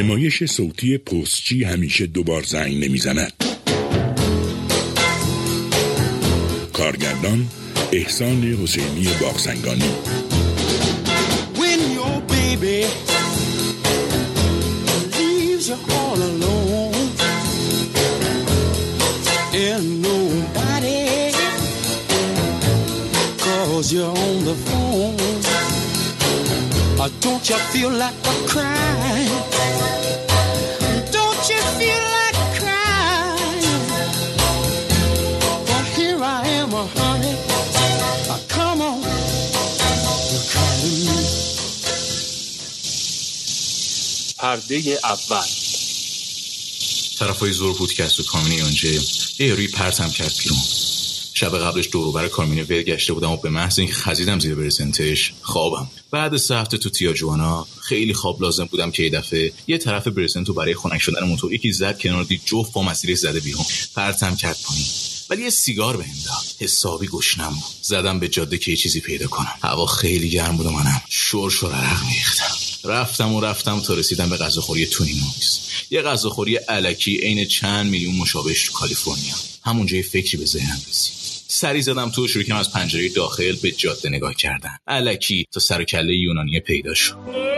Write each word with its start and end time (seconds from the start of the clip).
نمایش 0.00 0.44
صوتی 0.44 0.98
پستچی 0.98 1.64
همیشه 1.64 2.06
دوبار 2.06 2.42
زنگ 2.42 2.84
نمی‌زند. 2.84 3.32
کارگردان 6.72 7.48
احسان 7.92 8.44
حسینی 8.44 9.08
باغسنگانی 9.20 9.90
when 11.54 11.80
your 11.98 12.16
baby 12.34 12.80
leaves 15.18 15.68
you 15.68 15.78
all 15.98 16.20
alone 16.30 17.08
and 19.68 19.84
nobody 20.08 21.32
calls 23.44 23.92
you 23.92 24.04
on 24.24 24.44
the 24.48 24.56
phone 24.66 25.39
uh, 27.00 27.08
don't 27.20 27.48
you 27.48 27.56
feel 27.72 27.90
like 27.90 28.18
a 28.32 28.34
crying 28.52 29.36
don't 31.16 31.44
you 31.52 31.60
feel 31.78 32.02
like 32.16 32.38
crying 32.60 33.84
well 35.68 35.86
here 35.96 36.20
I 36.22 36.42
am 36.60 36.74
uh, 36.74 36.86
honey 36.98 37.34
uh, 38.32 38.38
come 38.54 38.80
on 38.82 39.00
cry 40.52 40.72
to 40.80 40.88
me 41.06 41.18
پرده 44.38 44.98
اول 45.04 45.46
طرفای 47.18 47.52
زور 47.52 47.74
پودکست 47.74 48.20
و 48.20 48.22
کامینی 48.22 48.60
اونجا 48.60 48.88
یه 48.88 49.00
یاروی 49.38 49.68
پرتم 49.68 50.10
کرد 50.10 50.32
بیرون 50.42 50.79
شب 51.40 51.58
قبلش 51.58 51.88
دوروبر 51.92 52.28
کامینه 52.28 52.62
ول 52.62 52.82
گشته 52.82 53.12
بودم 53.12 53.30
و 53.30 53.36
به 53.36 53.50
محض 53.50 53.78
اینکه 53.78 53.94
خزیدم 53.94 54.38
زیر 54.38 54.54
برزنتش 54.54 55.32
خوابم. 55.42 55.90
بعد 56.10 56.36
سه 56.36 56.56
هفته 56.56 56.78
تو 56.78 56.90
تیاجوانا 56.90 57.66
خیلی 57.82 58.14
خواب 58.14 58.42
لازم 58.42 58.64
بودم 58.64 58.90
که 58.90 59.02
یه 59.02 59.10
دفعه 59.10 59.52
یه 59.66 59.78
طرف 59.78 60.08
برزنتو 60.08 60.52
برای 60.52 60.74
خنک 60.74 61.00
شدن 61.00 61.26
موتور 61.26 61.54
یکی 61.54 61.72
زد 61.72 61.98
کنار 61.98 62.24
دید 62.24 62.40
جفت 62.44 62.72
با 62.72 62.82
مسیرش 62.82 63.18
زده 63.18 63.40
بیرون. 63.40 63.64
پرتم 63.94 64.36
کرد 64.36 64.56
پایین. 64.64 64.86
ولی 65.30 65.42
یه 65.42 65.50
سیگار 65.50 65.96
بهم 65.96 66.14
داد. 66.26 66.44
حسابی 66.58 67.06
گشنم 67.06 67.50
بود. 67.50 67.74
زدم 67.82 68.20
به 68.20 68.28
جاده 68.28 68.58
که 68.58 68.70
یه 68.70 68.76
چیزی 68.76 69.00
پیدا 69.00 69.26
کنم. 69.26 69.54
هوا 69.62 69.86
خیلی 69.86 70.30
گرم 70.30 70.56
بود 70.56 70.66
و 70.66 70.70
منم 70.70 71.02
شور 71.08 71.50
شور 71.50 71.72
عرق 71.72 72.04
میریختم. 72.06 72.54
رفتم 72.84 73.32
و 73.32 73.40
رفتم 73.40 73.80
تا 73.80 73.94
رسیدم 73.94 74.30
به 74.30 74.36
غذاخوری 74.36 74.86
تونینوکس 74.86 75.60
یه 75.90 76.02
غذاخوری 76.02 76.56
علکی 76.56 77.16
عین 77.16 77.44
چند 77.44 77.90
میلیون 77.90 78.14
مشابهش 78.14 78.64
تو 78.64 78.72
کالیفرنیا. 78.72 79.34
همونجا 79.64 79.96
یه 79.96 80.02
فکری 80.02 80.38
به 80.38 80.46
ذهنم 80.46 80.80
رسید. 80.88 81.19
سری 81.60 81.82
زدم 81.82 82.10
تو 82.10 82.28
شروع 82.28 82.44
کردم 82.44 82.60
از 82.60 82.72
پنجره 82.72 83.08
داخل 83.08 83.56
به 83.62 83.70
جاده 83.70 84.08
نگاه 84.08 84.34
کردن. 84.34 84.76
علکی 84.86 85.46
تا 85.52 85.60
سر 85.60 85.84
کله 85.84 86.14
یونانی 86.14 86.60
پیدا 86.60 86.94
شد. 86.94 87.49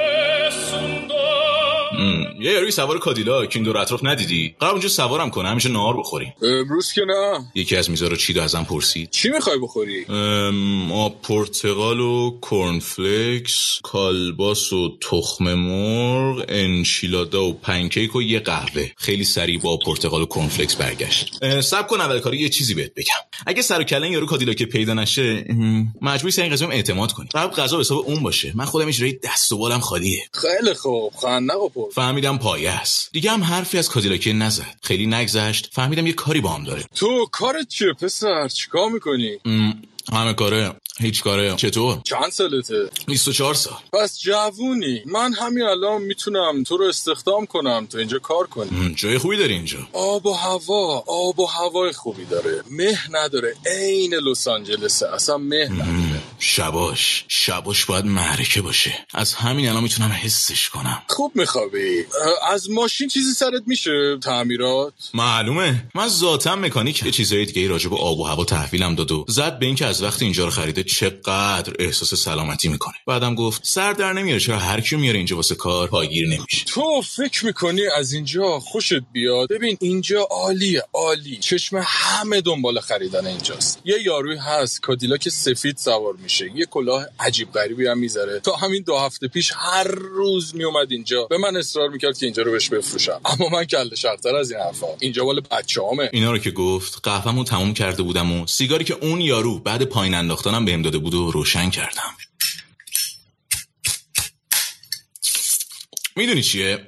یه 2.41 2.53
یارویی 2.53 2.71
سوار 2.71 2.99
کادیلاکه 2.99 3.57
این 3.57 3.65
دور 3.65 3.79
اطراف 3.79 4.01
ندیدی؟ 4.05 4.55
قراره 4.61 4.73
اونجا 4.73 4.89
سوارم 4.89 5.31
کنه 5.31 5.49
همیشه 5.49 5.69
نهار 5.69 5.97
بخوریم 5.97 6.35
امروز 6.43 6.93
که 6.93 7.01
نه. 7.07 7.45
یکی 7.55 7.77
از 7.77 7.91
میزا 7.91 8.09
رو 8.09 8.17
چید 8.17 8.37
و 8.37 8.43
ازم 8.43 8.65
پرسید؟ 8.65 9.11
چی 9.11 9.29
می‌خوای 9.29 9.59
بخوری؟ 9.59 10.05
ام، 10.05 10.93
آب 10.93 11.23
پرتقال 11.23 12.01
و 12.01 12.39
کورنفلکس 12.41 13.79
کالباس 13.83 14.73
و 14.73 14.99
تخم 15.11 15.55
مرغ 15.55 16.45
انشیلادا 16.49 17.45
و 17.45 17.53
پنکیک 17.53 18.17
و 18.17 18.23
یه 18.23 18.41
قهوه. 18.41 18.91
خیلی 18.97 19.25
سریع 19.25 19.61
با 19.61 19.77
پرتقال 19.77 20.23
و 20.23 20.27
کورنفلکس 20.27 20.77
برگشت. 20.77 21.61
صبر 21.61 21.87
کن 21.87 22.01
اول 22.01 22.19
کاری 22.19 22.39
یه 22.39 22.49
چیزی 22.49 22.75
بهت 22.75 22.95
بگم. 22.95 23.15
اگه 23.47 23.63
سر 23.63 23.81
و 23.81 23.85
کله 23.85 24.11
یارو 24.11 24.27
کادیلاک 24.27 24.63
پیدا 24.63 24.95
نشه 24.95 25.45
مجبوری 26.03 26.33
سر 26.33 26.43
این 26.43 26.53
قضیه 26.53 26.69
اعتماد 26.69 27.13
کنی. 27.13 27.29
قبل 27.35 27.55
غذا 27.55 27.81
حساب 27.81 27.99
اون 27.99 28.23
باشه. 28.23 28.53
من 28.55 28.65
خودم 28.65 28.87
اینجوری 28.87 29.13
دست 29.13 29.53
و 29.53 29.59
بالم 29.59 29.81
خالیه. 29.81 30.23
خیلی 30.33 30.75
خوب. 30.75 31.13
خندقو 31.23 31.69
پر. 31.69 31.92
فهمیدم 31.95 32.39
پایه 32.39 32.71
است. 32.71 33.09
دیگه 33.13 33.31
هم 33.31 33.45
حرفی 33.45 33.79
از 33.79 33.89
کادیلاکی 33.89 34.33
نزد. 34.33 34.77
خیلی 34.83 35.07
نگذشت. 35.07 35.71
فهمیدم 35.73 36.07
یه 36.07 36.13
کاری 36.13 36.41
باهام 36.41 36.65
داره. 36.65 36.85
تو 36.95 37.27
کارت 37.33 37.69
چیه 37.69 37.93
پسر؟ 37.93 38.49
چیکار 38.49 38.91
می‌کنی؟ 38.91 39.39
همه 40.13 40.35
کاره. 40.35 40.73
هیچ 40.99 41.23
کاره. 41.23 41.57
چطور؟ 41.57 41.99
چند 42.05 42.31
سالته؟ 42.33 42.91
24 43.07 43.55
سال. 43.55 43.77
پس 43.93 44.21
جوونی. 44.21 45.03
من 45.07 45.33
همین 45.33 45.63
الان 45.63 46.03
می‌تونم 46.03 46.63
تو 46.63 46.77
رو 46.77 46.85
استخدام 46.85 47.47
کنم. 47.47 47.87
تو 47.87 47.99
اینجا 47.99 48.19
کار 48.19 48.47
کنی. 48.47 48.95
جای 48.95 49.19
خوبی 49.19 49.37
داری 49.37 49.55
اینجا. 49.55 49.79
آب 49.93 50.27
و 50.27 50.33
هوا. 50.33 51.05
آب 51.07 51.41
و 51.41 51.47
هوای 51.47 51.93
خوبی 51.93 52.25
داره. 52.25 52.63
مه 52.71 52.99
نداره. 53.11 53.55
عین 53.67 54.15
لس 54.15 54.49
آنجلسه. 54.49 55.15
اصلا 55.15 55.39
مه 55.39 55.69
نداره. 55.69 56.12
شباش. 56.45 57.25
شباش 57.29 57.85
باید 57.85 58.05
معرکه 58.05 58.63
باشه. 58.63 59.07
از 59.15 59.35
همین 59.35 59.69
الان 59.69 59.83
می‌تونم 59.83 60.09
حسش 60.09 60.69
کنم. 60.69 61.03
خوب 61.09 61.33
میخوابی. 61.35 62.05
از 62.51 62.71
ماشین 62.71 63.09
چیزی 63.09 63.33
سرت 63.33 63.63
میشه؟ 63.67 64.19
تعمیرات؟ 64.23 64.93
معلومه. 65.15 65.89
من 65.95 66.09
ذاتم 66.09 66.65
مکانیک. 66.65 67.03
یه 67.03 67.11
چیزای 67.11 67.45
دیگه 67.45 67.69
راجع 67.69 67.91
به 67.91 67.97
آب 67.97 68.21
و 68.21 68.25
هوا 68.25 68.45
تحویلم 68.45 68.95
داد 68.95 69.13
و 69.13 69.25
زد 69.29 69.59
به 69.59 69.67
اینکه 69.67 69.87
از 69.87 70.03
وقتی 70.03 70.25
اینجا 70.25 70.45
رو 70.45 70.51
خریده 70.51 70.85
چقدر 70.85 71.73
احساس 71.79 72.15
سلامتی 72.15 72.69
می‌کنه. 72.69 72.95
بعدم 73.07 73.35
گفت 73.35 73.61
سر 73.65 73.93
در 73.93 74.13
نمیاره. 74.13 74.41
چرا 74.41 74.59
هر 74.59 74.81
کیو 74.81 74.99
میاره 74.99 75.19
اینجا 75.19 75.37
واسه 75.37 75.55
کار 75.55 75.89
پایگیر 75.89 76.29
نمیشه. 76.29 76.65
تو 76.67 77.03
فکر 77.03 77.47
می‌کنی 77.47 77.83
از 77.97 78.13
اینجا 78.13 78.61
خوشت 78.61 79.03
بیاد؟ 79.13 79.49
ببین 79.49 79.77
اینجا 79.81 80.29
عالیه 80.31 80.83
عالی. 80.93 81.37
چشم 81.37 81.83
همه 81.85 82.41
دنبال 82.41 82.81
خریدن 82.81 83.27
اینجاست. 83.27 83.81
یه 83.85 84.03
یاروی 84.03 84.37
هست 84.37 84.81
کادیلاک 84.81 85.29
سفید 85.29 85.77
سوار 85.77 86.15
میشه. 86.23 86.32
یه 86.41 86.67
کلاه 86.67 87.07
عجیب 87.21 87.53
غریبی 87.53 87.87
هم 87.87 87.99
می‌ذاره. 87.99 88.41
تا 88.41 88.53
همین 88.53 88.83
دو 88.83 88.99
هفته 88.99 89.29
پیش 89.29 89.53
هر 89.57 89.85
روز 89.89 90.55
میومد 90.55 90.93
اینجا. 90.93 91.25
به 91.25 91.39
من 91.39 91.57
اصرار 91.57 91.89
می‌کرد 91.89 92.19
که 92.19 92.27
اینجا 92.27 92.43
رو 92.43 92.53
بهش 92.53 92.69
بفروشم. 92.69 93.21
اما 93.25 93.49
من 93.49 93.65
کله 93.65 93.97
شرطر 93.97 94.37
از 94.37 94.51
این 94.51 94.61
حرفا. 94.61 94.87
اینجا 95.01 95.25
مال 95.25 95.41
بچه‌هامه. 95.41 96.11
اینا 96.13 96.33
رو 96.33 96.39
که 96.39 96.51
گفت 96.51 97.01
قهوه‌مو 97.03 97.45
تموم 97.45 97.75
کرده 97.75 98.03
بودم 98.03 98.33
و 98.33 98.47
سیگاری 98.47 98.85
که 98.85 98.95
اون 98.95 99.21
یارو 99.21 99.59
بعد 99.59 99.85
پایین 99.85 100.15
انداختنم 100.15 100.65
بهم 100.65 100.83
داده 100.83 100.99
بود 100.99 101.15
و 101.15 101.31
روشن 101.31 101.71
کردم. 101.71 102.17
می‌دونی 106.17 106.43
چیه؟ 106.43 106.87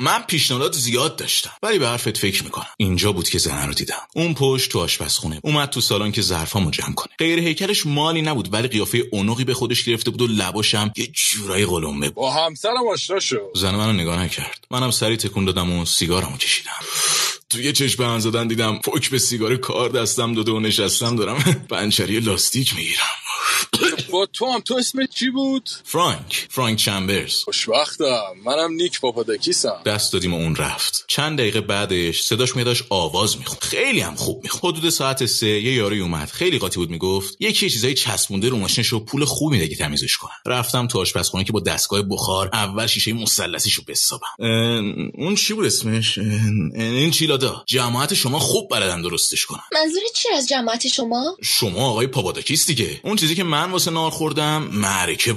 من 0.00 0.22
پیشنهاد 0.22 0.72
زیاد 0.72 1.16
داشتم 1.16 1.50
ولی 1.62 1.78
به 1.78 1.88
حرفت 1.88 2.18
فکر 2.18 2.44
می‌کنم. 2.44 2.66
اینجا 2.76 3.12
بود 3.12 3.28
که 3.28 3.38
زنه 3.38 3.66
رو 3.66 3.74
دیدم. 3.74 4.02
اون 4.14 4.34
پشت 4.34 4.70
تو 4.70 4.80
آشپزخونه. 4.80 5.40
اومد 5.42 5.70
تو 5.70 5.80
سالن 5.80 6.12
که 6.12 6.22
ظرفامو 6.22 6.70
جمع 6.70 6.94
کنه. 6.94 7.12
غیر 7.18 7.38
هیکلش 7.38 7.86
مالی 7.86 8.22
نبود 8.22 8.52
ولی 8.52 8.68
قیافه 8.68 9.02
اونقی 9.12 9.44
به 9.44 9.54
خودش 9.54 9.84
گرفته 9.84 10.10
بود 10.10 10.22
و 10.22 10.26
لباشم 10.26 10.92
یه 10.96 11.06
جورای 11.06 11.66
قلمبه 11.66 12.06
بود 12.06 12.14
با 12.14 12.32
همسرم 12.32 12.88
آشنا 12.92 13.20
شو. 13.20 13.38
زن 13.54 13.74
منو 13.74 13.92
نگاه 13.92 14.22
نکرد. 14.22 14.66
منم 14.70 14.90
سری 14.90 15.16
تکون 15.16 15.44
دادم 15.44 15.78
و 15.78 15.84
سیگارمو 15.84 16.36
کشیدم. 16.36 16.72
توی 17.50 17.72
چشم 17.72 18.02
هم 18.02 18.18
زدن 18.18 18.46
دیدم 18.48 18.80
فوک 18.84 19.10
به 19.10 19.18
سیگار 19.18 19.56
کار 19.56 19.88
دستم 19.88 20.34
داده 20.34 20.52
و 20.52 20.60
نشستم 20.60 21.16
دارم 21.16 21.36
پنچری 21.70 22.20
لاستیک 22.20 22.76
می‌گیرم. 22.76 23.25
با 24.10 24.26
تو 24.26 24.46
هم. 24.46 24.60
تو 24.60 24.74
اسمت 24.74 25.10
چی 25.10 25.30
بود؟ 25.30 25.68
فرانک. 25.84 26.46
فرانک 26.50 26.78
چمبرز. 26.78 27.42
خوشبختم. 27.42 28.22
منم 28.44 28.72
نیک 28.72 29.00
پاپاداکیسم 29.00 29.80
دست 29.86 30.12
دادیم 30.12 30.34
و 30.34 30.36
اون 30.36 30.56
رفت. 30.56 31.04
چند 31.08 31.38
دقیقه 31.38 31.60
بعدش 31.60 32.22
صداش 32.22 32.56
میداش 32.56 32.82
آواز 32.90 33.38
می‌خوند. 33.38 33.60
خیلی 33.60 34.00
هم 34.00 34.14
خوب 34.14 34.42
می‌خوند. 34.42 34.76
حدود 34.76 34.90
ساعت 34.90 35.26
سه 35.26 35.46
یه 35.46 35.74
یاری 35.74 36.00
اومد. 36.00 36.30
خیلی 36.30 36.58
قاطی 36.58 36.76
بود 36.76 36.90
می‌گفت. 36.90 37.36
یکی 37.40 37.66
یه 37.66 37.70
چیزای 37.70 37.94
چسبونده 37.94 38.48
رو 38.48 38.58
ماشینش 38.58 38.92
و 38.92 39.04
پول 39.04 39.24
خوب 39.24 39.52
میده 39.52 39.68
که 39.68 39.76
تمیزش 39.76 40.16
کنن. 40.16 40.30
رفتم 40.46 40.86
تو 40.86 40.98
آشپزخونه 40.98 41.44
که 41.44 41.52
با 41.52 41.60
دستگاه 41.60 42.02
بخار 42.02 42.50
اول 42.52 42.86
شیشه 42.86 43.12
مثلثیشو 43.12 43.82
بسابم. 43.88 44.26
اون 45.14 45.34
چی 45.34 45.54
بود 45.54 45.66
اسمش؟ 45.66 46.18
این 46.18 47.10
چیلادا. 47.10 47.64
جماعت 47.66 48.14
شما 48.14 48.38
خوب 48.38 48.68
بلدن 48.70 49.02
درستش 49.02 49.46
کنن. 49.46 49.60
منظورت 49.72 50.12
چی 50.14 50.28
از 50.36 50.48
جماعت 50.48 50.88
شما؟ 50.88 51.36
شما 51.42 51.90
آقای 51.90 52.06
پاپاداکیس 52.06 52.66
دیگه. 52.66 53.00
اون 53.04 53.16
چیزی 53.16 53.34
که 53.34 53.44
من 53.44 53.70
واسه 53.70 53.90
نهار 53.96 54.10
خوردم. 54.10 54.68
معرکه 54.72 55.36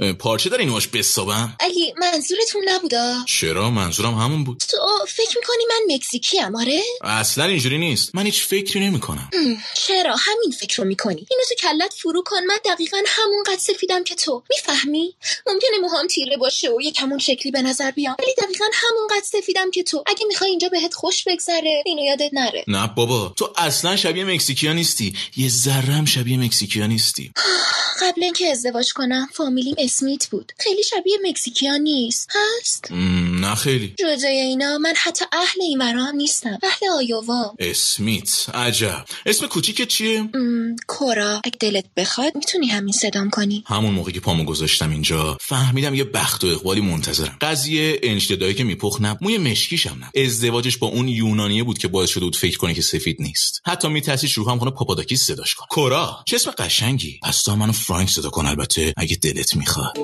اه، 0.00 0.12
پارچه 0.12 0.50
داری 0.50 0.64
اینو 0.64 0.76
باش 0.76 0.88
بسابم. 0.88 1.56
ولی 1.60 1.94
منظورتون 2.00 2.62
نبودا؟ 2.68 3.14
چرا؟ 3.26 3.70
منظورم 3.70 4.14
همون 4.14 4.44
بود. 4.44 4.58
تو 4.58 4.76
فکر 5.08 5.36
می‌کنی 5.38 5.64
من 5.68 5.94
مکزیکی 5.94 6.40
ام 6.40 6.56
آره؟ 6.56 6.80
اصلا 7.04 7.44
اینجوری 7.44 7.78
نیست. 7.78 8.14
من 8.14 8.26
هیچ 8.26 8.42
فکری 8.42 8.80
نمی‌کنم. 8.80 9.30
چرا؟ 9.74 10.16
همین 10.18 10.50
فکر 10.60 10.82
رو 10.82 10.88
می‌کنی. 10.88 11.26
اینو 11.30 11.42
تو 11.48 11.54
کلت 11.68 11.94
فرو 12.02 12.22
کن. 12.26 12.44
من 12.48 12.58
دقیقا 12.64 12.96
همونقدر 13.06 13.58
سفیدم 13.58 14.04
که 14.04 14.14
تو. 14.14 14.42
می‌فهمی؟ 14.50 15.14
ممکنه 15.46 15.78
موهام 15.82 16.06
تیره 16.06 16.36
باشه 16.36 16.68
و 16.70 16.80
یکم 16.80 17.05
اون 17.05 17.18
شکلی 17.18 17.52
به 17.52 17.62
نظر 17.62 17.90
بیام. 17.90 18.16
ولی 18.18 18.34
دقیقا 18.38 18.64
همونقدر 18.72 19.26
سفیدم 19.32 19.70
که 19.70 19.82
تو. 19.82 20.04
اگه 20.06 20.26
می‌خوای 20.28 20.50
اینجا 20.50 20.68
بهت 20.68 20.94
خوش 20.94 21.24
بگذره 21.26 21.82
اینو 21.86 22.02
یادت 22.02 22.30
نره. 22.32 22.64
نه 22.68 22.86
بابا. 22.96 23.32
تو 23.36 23.52
اصلا 23.56 23.96
شبیه 23.96 24.24
مکزیکیا 24.24 24.72
نیستی. 24.72 25.16
یه 25.36 25.48
ذره 25.48 25.92
هم 25.94 26.04
شبیه 26.04 26.38
مکزیکیا 26.38 26.86
نیستی. 26.86 27.32
قبل 28.02 28.22
اینکه 28.22 28.46
ازدواج 28.46 28.92
کنم 28.92 29.28
فامیلیم 29.32 29.74
اسمیت 29.78 30.26
بود. 30.26 30.52
خیلی 30.58 30.82
شبیه 30.82 31.18
مکزیکیا 31.24 31.76
نیست. 31.76 32.30
هست؟ 32.60 32.92
نه 32.92 33.54
خیلی. 33.54 33.94
جدای 33.98 34.38
اینا 34.38 34.78
من 34.78 34.94
حتی 34.96 35.24
اهل 35.32 35.62
این 35.62 35.82
هم 35.82 36.16
نیستم. 36.16 36.58
اهل 36.62 36.88
آیوام 36.96 37.56
اسمیت. 37.58 38.46
عجب. 38.54 39.04
اسم 39.26 39.46
کوچیک 39.46 39.88
چیه؟ 39.88 40.22
م، 40.22 40.76
کورا. 40.86 41.40
اگه 41.44 41.56
دلت 41.60 41.84
بخواد 41.96 42.36
می‌تونی 42.36 42.66
همین 42.66 42.92
صدام 42.92 43.30
کنی. 43.30 43.64
همون 43.66 43.94
موقعی 43.94 44.12
که 44.12 44.20
پامو 44.20 44.44
گذاشتم 44.44 44.90
اینجا 44.90 45.38
فهمیدم 45.40 45.94
یه 45.94 46.04
بخت 46.04 46.44
و 46.44 46.46
اقبالی 46.46 46.80
منتظرم. 46.80 47.38
قضیه 47.40 48.00
انشیلادایی 48.02 48.54
که 48.54 48.64
میپخت 48.64 49.10
و 49.10 49.18
موی 49.20 49.38
مشکیشم 49.38 49.98
نه. 50.00 50.24
ازدواجش 50.24 50.76
با 50.76 50.86
اون 50.86 51.08
یونانیه 51.08 51.64
بود 51.64 51.78
که 51.78 51.88
باعث 51.88 52.10
شده 52.10 52.24
بود 52.24 52.36
فکر 52.36 52.58
کنه 52.58 52.74
که 52.74 52.82
سفید 52.82 53.16
نیست. 53.20 53.60
حتی 53.66 53.88
میترسید 53.88 54.30
شروع 54.30 54.50
هم 54.50 54.58
کنه 54.58 54.70
پاپاداکیس 54.70 55.26
صداش 55.26 55.54
کن 55.54 55.66
کورا 55.70 56.24
چه 56.26 56.36
اسم 56.36 56.50
قشنگی. 56.50 57.20
پس 57.22 57.42
منو 57.58 57.72
فرانک 57.72 58.10
صدا 58.10 58.30
کن 58.30 58.46
البته 58.46 58.94
اگه 58.96 59.16
دلت 59.16 59.56
می‌خواد. 59.56 59.98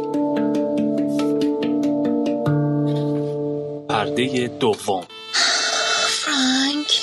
پرده 3.89 4.49
دوم. 4.61 5.07
فرانک 6.09 7.01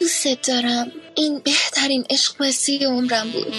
دوست 0.00 0.26
دارم. 0.48 0.86
این 1.16 1.38
بهترین 1.44 2.04
عشق 2.10 2.36
بازی 2.38 2.76
عمرم 2.76 3.30
بود. 3.30 3.54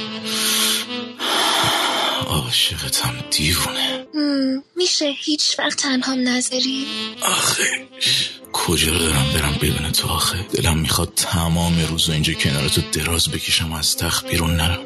عاشقتم 2.28 3.14
دیوونه. 3.32 4.06
میشه 4.76 5.14
هیچ 5.24 5.60
وقت 5.60 5.78
تنهام 5.78 6.20
نذاری؟ 6.28 6.88
آخه 7.22 7.64
کجا 8.54 8.92
رو 8.92 9.00
دارم 9.00 9.26
برم 9.34 9.58
بدون 9.62 9.92
تو 9.92 10.08
آخه؟ 10.08 10.46
دلم 10.54 10.78
می‌خواد 10.78 11.14
تمام 11.16 11.86
روز 11.90 12.10
اینجا 12.10 12.34
کنار 12.34 12.70
تو 12.70 12.82
دراز 12.92 13.30
بکشم 13.30 13.72
و 13.72 13.76
از 13.76 13.98
تخت 13.98 14.28
بیرون 14.28 14.56
نرم. 14.56 14.80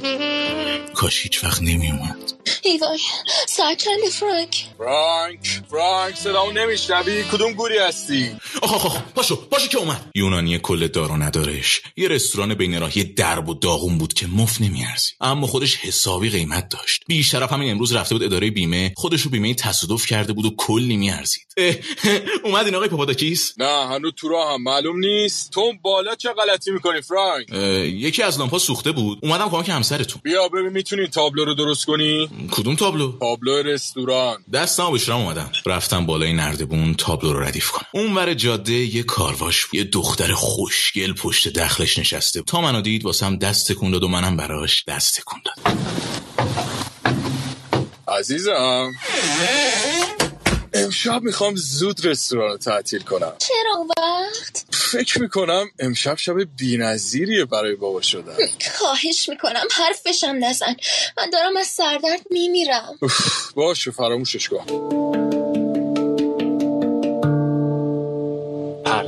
کاش 1.04 1.24
هیچ 1.24 1.44
وقت 1.44 1.62
نمیومد 1.62 2.33
ای 2.66 2.78
وای 2.78 3.00
ساعت 3.48 3.78
چنده 3.78 4.10
فرانک؟ 4.10 4.66
فرانک 4.78 5.62
فرانک 5.70 6.16
صدامو 6.16 6.52
نمیشنوی؟ 6.52 7.24
کدوم 7.24 7.54
گوری 7.54 7.78
هستی؟ 7.78 8.32
آخ 8.62 8.86
آخ 8.86 9.02
پاشو 9.16 9.36
پاشو 9.36 9.68
که 9.68 9.78
اومد. 9.78 10.10
یونانی 10.16 10.60
کل 10.60 10.88
دار 10.88 11.12
و 11.12 11.18
ندارش. 11.18 11.82
یه 11.98 12.08
رستوران 12.08 12.54
بین 12.54 12.80
راهی 12.80 13.04
درب 13.04 13.50
و 13.50 13.54
داغون 13.54 13.98
بود 13.98 14.14
که 14.14 14.28
مفت 14.28 14.62
نمیارزید. 14.62 15.12
اما 15.22 15.48
خودش 15.48 15.78
حسابی 15.78 16.30
قیمت 16.30 16.70
داشت. 16.70 17.04
بیشرف 17.08 17.54
همین 17.54 17.72
امروز 17.72 17.94
رفته 17.94 18.16
بود 18.16 18.24
اداره 18.24 18.52
بیمه. 18.52 18.94
خودش 18.98 19.22
رو 19.22 19.32
بیمه 19.32 19.54
تصادف 19.54 20.06
کرده 20.06 20.34
بود 20.34 20.46
و 20.46 20.56
کلی 20.58 20.98
میارزید 20.98 21.48
اومد 22.44 22.66
این 22.66 22.76
آقای 22.76 22.88
پاپاداکیس 22.88 23.54
نه 23.58 23.88
هنوز 23.88 24.14
تو 24.18 24.30
راه 24.30 24.54
هم 24.54 24.64
معلوم 24.64 25.00
نیست. 25.00 25.52
تو 25.52 25.74
بالا 25.82 26.16
چه 26.16 26.30
غلطی 26.30 26.72
می‌کنی 26.72 27.02
فرانک؟ 27.02 27.50
یکی 27.94 28.24
از 28.24 28.40
لامپا 28.40 28.60
سوخته 28.60 28.92
بود. 28.92 29.20
اومدم 29.22 29.50
کمک 29.50 29.70
همسرتون. 29.70 30.22
بیا 30.24 30.48
ببین 30.48 30.70
می‌تونی 30.70 31.08
تابلو 31.08 31.46
رو 31.46 31.56
درست 31.56 31.86
کنی؟ 31.86 32.30
کدوم 32.56 32.76
تابلو؟ 32.76 33.12
تابلو 33.20 33.64
رستوران. 33.64 34.44
دستم 34.54 34.92
بشرم 34.92 35.16
اومدم 35.16 35.52
رفتم 35.66 36.06
بالای 36.06 36.34
نردبون 36.34 36.96
تابلو 36.96 37.34
رو 37.34 37.40
ردیف 37.40 37.72
کنم 37.72 37.88
اونور 37.94 38.34
جاده 38.34 38.74
یه 38.74 39.04
کارواش 39.04 39.66
بود. 39.66 39.76
یه 39.76 39.84
دختر 39.84 40.32
خوشگل 40.32 41.14
پشت 41.14 41.48
دخلش 41.48 42.00
نشسته 42.00 42.40
بود. 42.42 42.48
تا 42.48 42.62
منو 42.62 42.82
دید 42.82 43.06
واسم 43.06 43.36
دست 43.38 43.72
تکون 43.72 43.92
داد 43.92 44.04
و 44.04 44.08
منم 44.08 44.38
براش 44.38 44.84
دست 44.88 45.20
تکون 45.20 45.42
داد. 45.46 45.78
عزیزم. 48.08 48.92
امشب 50.74 51.22
می‌خوام 51.22 51.56
زود 51.56 52.06
رستوران 52.06 52.52
رو 52.52 52.58
تعطیل 52.58 53.02
کنم. 53.02 53.34
چرا 53.40 53.88
وقت؟ 53.98 54.66
فکر 54.94 55.22
می‌کنم 55.22 55.66
امشب 55.80 56.18
شب 56.18 56.34
بینظیریه 56.58 57.46
برای 57.46 57.76
بابا 57.76 58.02
شدن. 58.02 58.36
خواهش 58.78 59.30
می‌کنم 59.30 59.64
حرفشم 59.72 60.36
نزن. 60.40 60.76
من 61.18 61.30
دارم 61.30 61.58
از 61.58 61.68
سردرد 61.68 62.22
میمیرم. 62.32 63.00
باشه 63.56 63.92
فراموشش 63.92 64.50
کن. 64.50 65.23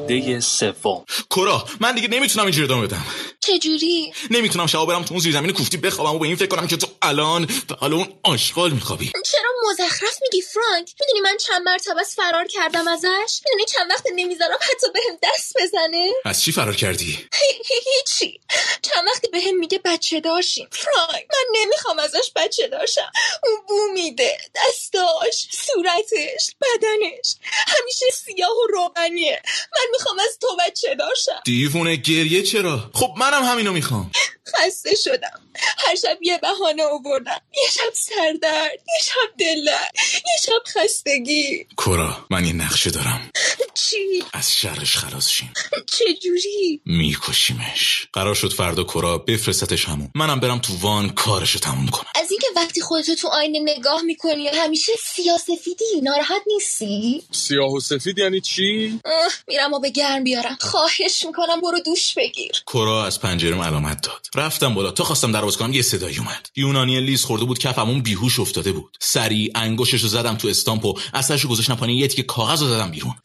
پرده 0.05 0.39
سوم. 0.39 1.05
کرا 1.29 1.67
من 1.79 1.95
دیگه 1.95 2.07
نمی‌تونم 2.07 2.45
اینجوری 2.45 2.65
ادامه 2.65 2.87
بدم. 2.87 3.05
چجوری؟ 3.39 4.13
نمی‌تونم 4.31 4.67
شبا 4.67 4.85
برم 4.85 5.03
تو 5.03 5.13
اون 5.13 5.19
زیرزمین 5.19 5.51
کوفتی 5.51 5.77
بخوابم 5.77 6.15
و 6.15 6.19
به 6.19 6.27
این 6.27 6.35
فکر 6.35 6.47
کنم 6.47 6.67
که 6.67 6.77
تو 6.77 6.87
الان 7.01 7.45
به 7.45 7.75
حال 7.75 7.93
اون 7.93 8.07
آشغال 8.23 8.71
میخوابی. 8.71 9.11
چرا 9.25 9.49
مزخرف 9.71 10.19
میگی 10.21 10.41
فرانک؟ 10.41 10.93
می‌دونی 11.01 11.21
من 11.21 11.37
چند 11.37 11.61
مرتبه 11.61 11.99
از 12.01 12.15
فرار 12.15 12.47
کردم 12.47 12.87
ازش؟ 12.87 13.41
می‌دونی 13.45 13.65
چند 13.65 13.91
وقت 13.91 14.03
نمی‌ذارم 14.15 14.57
حتی 14.61 14.87
بهم 14.93 15.17
دست 15.23 15.53
بزنه؟ 15.57 16.11
از 16.25 16.41
چی 16.43 16.51
فرار 16.51 16.75
کردی؟ 16.75 17.27
هیچی. 17.65 18.39
چند 18.81 19.05
وقتی 19.07 19.27
بهم 19.27 19.55
میگه 19.57 19.81
بچه 19.85 20.19
داشتیم 20.19 20.67
فرانک 20.71 21.25
من 21.29 21.61
نمی‌خوام 21.61 21.99
ازش 21.99 22.31
بچه 22.35 22.67
داشتم 22.67 23.11
اون 23.43 23.61
بو 23.67 23.93
میده 23.93 24.37
دستاش 24.55 25.47
صورتش 25.51 26.51
بدنش. 26.61 27.35
همیشه 27.67 28.05
سیاه 28.13 28.57
و 28.57 28.67
روغنیه. 28.67 29.41
من 29.71 29.94
می‌خوام 29.99 30.19
از 30.19 30.39
تو 30.41 30.47
بچه 30.67 30.95
داشتم 30.95 31.41
دیوونه 31.45 31.95
گریه 31.95 32.43
چرا؟ 32.43 32.91
خب 32.93 33.13
منم 33.17 33.43
همینو 33.43 33.73
می‌خوام. 33.73 34.11
خسته 34.47 34.95
شدم. 34.95 35.41
هر 35.77 35.95
شب 35.95 36.17
یه 36.21 36.37
بهانه 36.37 36.83
آوردم. 36.83 37.41
یه 37.53 37.69
شب 37.71 37.93
سردرد 37.93 38.73
یه 38.73 39.03
شب 39.03 39.37
دلدرد 39.39 39.91
یه 40.13 40.41
شب 40.45 40.81
خستگی. 40.83 41.67
کرا 41.77 42.25
من 42.29 42.45
یه 42.45 42.53
نقشه 42.53 42.89
دارم. 42.89 43.31
چی؟ 43.75 44.23
از 44.33 44.55
شرش 44.55 44.97
خلاص 44.97 45.29
شیم. 45.29 45.53
چجوری 45.95 46.81
میکشیمش. 46.85 48.07
قرار 48.13 48.35
شد 48.35 48.53
فردا 48.53 48.83
کرا 48.83 49.17
بفرستتش 49.17 49.85
همون. 49.85 50.09
منم 50.15 50.39
برم 50.39 50.59
تو 50.59 50.77
وان 50.77 51.09
کارشو 51.09 51.59
تموم 51.59 51.87
کنم. 51.87 52.05
از 52.15 52.31
اینکه 52.31 52.47
وقتی 52.55 52.81
خودتو 52.81 53.15
تو 53.15 53.27
آینه 53.27 53.59
نگاه 53.59 54.01
می‌کنی 54.01 54.47
همیشه 54.47 54.91
سیاسفیدی 55.15 55.85
ناراحت 56.03 56.41
نیستی؟ 56.47 57.23
سیاه 57.31 57.71
و 57.73 57.79
سفید 57.79 58.17
یعنی 58.17 58.41
چی؟ 58.41 58.99
میرم 59.47 59.73
و 59.73 59.79
به 59.79 59.89
گرم 59.89 60.23
بیارم. 60.23 60.57
خواهش 60.59 61.25
می‌کنم 61.25 61.61
برو 61.61 61.79
دوش 61.85 62.13
بگیر. 62.13 62.51
کرا 62.73 63.05
از 63.05 63.21
پنجرم 63.21 63.61
علامت 63.61 64.01
داد. 64.01 64.27
رفتم 64.35 64.73
بالا. 64.73 64.91
تا 64.91 65.03
خواستم 65.03 65.31
در 65.31 65.41
کنم 65.41 65.73
یه 65.73 65.81
صدایی 65.81 66.17
اومد. 66.17 66.49
یونانی 66.55 67.01
لیز 67.01 67.23
خورده 67.23 67.45
بود 67.45 67.59
کفمون 67.59 68.01
بیهوش 68.01 68.39
افتاده 68.39 68.71
بود. 68.71 68.97
سری 68.99 69.51
انگشتشو 69.55 70.07
زدم 70.07 70.35
تو 70.35 70.47
استامپ 70.47 70.85
و 70.85 70.99
اثرشو 71.13 71.47
گذاشتم 71.47 71.75
پایین. 71.75 71.97
یه 71.97 72.07
تیکه 72.07 72.23
کاغذ 72.23 72.61
رو 72.61 72.67
زدم 72.67 72.91
بیرون. 72.91 73.15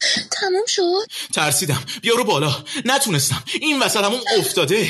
تموم 0.41 0.65
شد؟ 0.67 1.31
ترسیدم. 1.33 1.83
بیا 2.01 2.15
رو 2.15 2.23
بالا. 2.23 2.63
نتونستم. 2.85 3.43
این 3.61 3.79
وسط 3.79 4.03
همون 4.03 4.19
افتاده. 4.37 4.81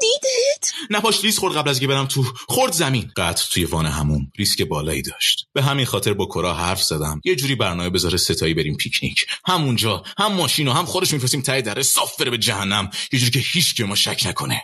دیدت؟ 0.00 0.72
نپاش 0.90 1.24
لیز 1.24 1.38
خورد 1.38 1.56
قبل 1.56 1.70
از 1.70 1.80
که 1.80 1.86
برم 1.86 2.06
تو. 2.06 2.24
خورد 2.48 2.72
زمین. 2.72 3.12
قطع 3.16 3.44
توی 3.52 3.64
وان 3.64 3.86
همون 3.86 4.32
ریسک 4.38 4.62
بالایی 4.62 5.02
داشت. 5.02 5.46
به 5.52 5.62
همین 5.62 5.86
خاطر 5.86 6.12
با 6.12 6.26
کرا 6.26 6.54
حرف 6.54 6.82
زدم. 6.82 7.20
یه 7.24 7.36
جوری 7.36 7.54
برنامه 7.54 7.90
بذاره 7.90 8.18
ستایی 8.18 8.54
بریم 8.54 8.76
پیکنیک. 8.76 9.26
همونجا 9.46 10.02
هم 10.18 10.32
ماشین 10.32 10.68
و 10.68 10.72
هم 10.72 10.84
خودش 10.84 11.12
میفرستیم 11.12 11.42
ته 11.42 11.60
دره. 11.60 11.82
صاف 11.82 12.20
بره 12.20 12.30
به 12.30 12.38
جهنم. 12.38 12.90
یه 13.12 13.18
جوری 13.18 13.30
که 13.30 13.40
هیچ 13.52 13.74
که 13.74 13.84
ما 13.84 13.94
شک 13.94 14.22
نکنه. 14.26 14.62